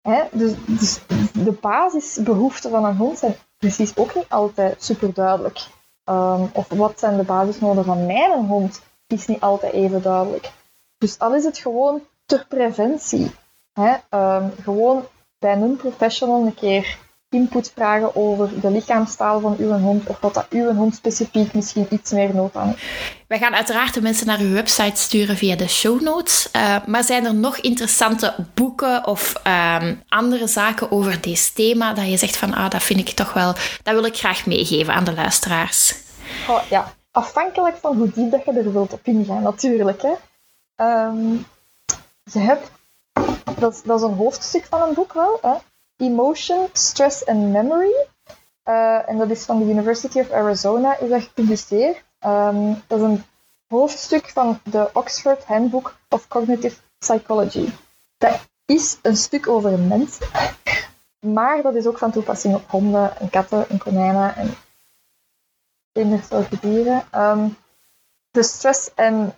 [0.00, 1.00] Hè, dus, dus
[1.32, 5.66] de basisbehoeften van een hond zijn precies ook niet altijd super duidelijk.
[6.04, 10.52] Ehm, of wat zijn de basisnoden van mijn hond, is niet altijd even duidelijk.
[10.98, 13.30] Dus al is het gewoon ter preventie.
[13.72, 15.04] Hè, um, gewoon
[15.38, 16.98] bij een professional een keer
[17.30, 21.86] input vragen over de lichaamstaal van uw hond of wat dat uw hond specifiek misschien
[21.90, 22.82] iets meer nood aan heeft.
[23.28, 26.48] Wij gaan uiteraard de mensen naar uw website sturen via de show notes.
[26.56, 29.76] Uh, maar zijn er nog interessante boeken of uh,
[30.08, 33.52] andere zaken over dit thema dat je zegt van ah, dat vind ik toch wel,
[33.82, 35.94] dat wil ik graag meegeven aan de luisteraars?
[36.48, 40.02] Oh, ja, afhankelijk van hoe diep dat je er wilt op ingaan, natuurlijk.
[40.02, 40.14] Hè.
[41.06, 41.46] Um,
[42.22, 42.70] je hebt,
[43.58, 45.54] dat, dat is een hoofdstuk van een boek wel, hè.
[45.98, 48.06] Emotion, Stress and Memory.
[48.64, 52.04] Uh, en dat is van de University of Arizona, is dat gepubliceerd.
[52.26, 53.24] Um, dat is een
[53.66, 57.68] hoofdstuk van de Oxford Handbook of Cognitive Psychology.
[58.18, 60.18] Dat is een stuk over een mens.
[61.20, 64.54] Maar dat is ook van toepassing op honden en katten en konijnen en
[65.92, 67.04] kindersoorten dieren.
[67.14, 67.56] Um,
[68.30, 69.34] de stress en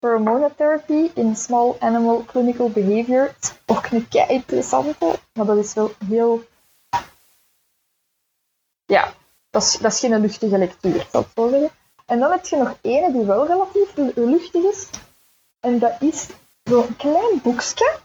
[0.00, 3.34] hormonotherapy in small animal clinical behavior.
[3.66, 6.42] Ook een kei interessante, maar dat is wel heel.
[8.84, 9.12] Ja,
[9.50, 11.70] dat is, dat is geen luchtige lectuur, zal ik zo zeggen.
[12.06, 14.88] En dan heb je nog ene die wel relatief luchtig is.
[15.60, 16.26] En dat is
[16.62, 17.98] zo'n klein boekje.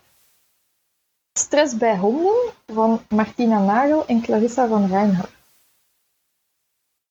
[1.33, 5.31] Stress bij honden van Martina Nagel en Clarissa van Reinhardt.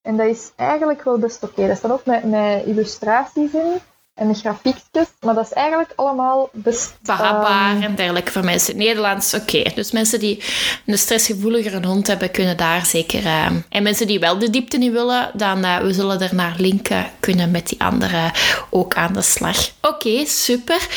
[0.02, 1.52] En dat is eigenlijk wel best oké.
[1.52, 1.66] Okay.
[1.66, 3.80] Dat staat ook met, met illustraties in
[4.14, 5.06] en de grafiekjes.
[5.20, 6.94] Maar dat is eigenlijk allemaal best...
[7.02, 7.82] Behapbaar um...
[7.82, 8.76] en dergelijke voor mensen.
[8.76, 9.62] Nederlands, oké.
[9.74, 10.42] Dus mensen die
[10.86, 13.22] een stressgevoeligere hond hebben, kunnen daar zeker...
[13.22, 13.46] Uh...
[13.68, 17.10] en mensen die wel de diepte niet willen, dan uh, we zullen er naar linken
[17.20, 18.30] kunnen met die andere
[18.70, 19.70] ook aan de slag.
[19.80, 20.88] Oké, super.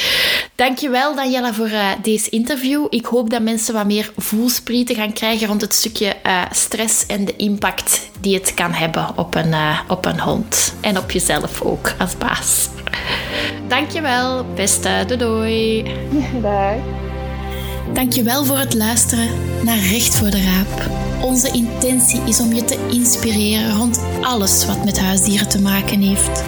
[0.56, 2.86] Dankjewel Daniela voor uh, deze interview.
[2.90, 6.16] Ik hoop dat mensen wat meer voelsprieten gaan krijgen rond het stukje
[6.52, 9.54] stress en de impact die het kan hebben op een,
[9.88, 10.74] op een hond.
[10.82, 12.70] En op jezelf ook als baas.
[13.68, 15.04] Dankjewel, beste.
[15.08, 15.84] Doei doei.
[16.42, 16.76] Dag.
[17.94, 19.30] Dankjewel voor het luisteren
[19.64, 20.90] naar Recht voor de Raap.
[21.22, 26.44] Onze intentie is om je te inspireren rond alles wat met huisdieren te maken heeft.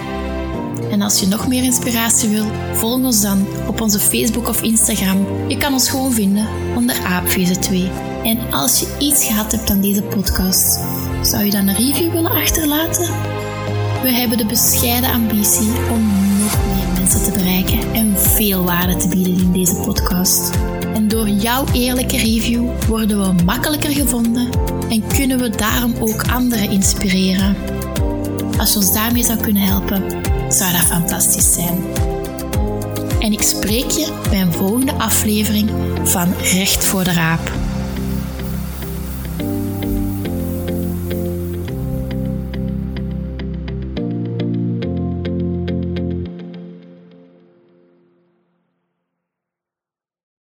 [0.90, 5.26] En als je nog meer inspiratie wil, volg ons dan op onze Facebook of Instagram.
[5.48, 7.90] Je kan ons gewoon vinden onder Aapvieze 2.
[8.24, 10.80] En als je iets gehad hebt aan deze podcast,
[11.22, 13.06] zou je dan een review willen achterlaten?
[14.02, 16.06] We hebben de bescheiden ambitie om
[16.38, 20.50] nog meer mensen te bereiken en veel waarde te bieden in deze podcast.
[20.94, 24.48] En door jouw eerlijke review worden we makkelijker gevonden
[24.88, 27.56] en kunnen we daarom ook anderen inspireren.
[28.58, 30.02] Als je ons daarmee zou kunnen helpen,
[30.48, 31.84] zou dat fantastisch zijn.
[33.20, 35.70] En ik spreek je bij een volgende aflevering
[36.02, 37.52] van Recht voor de Raap.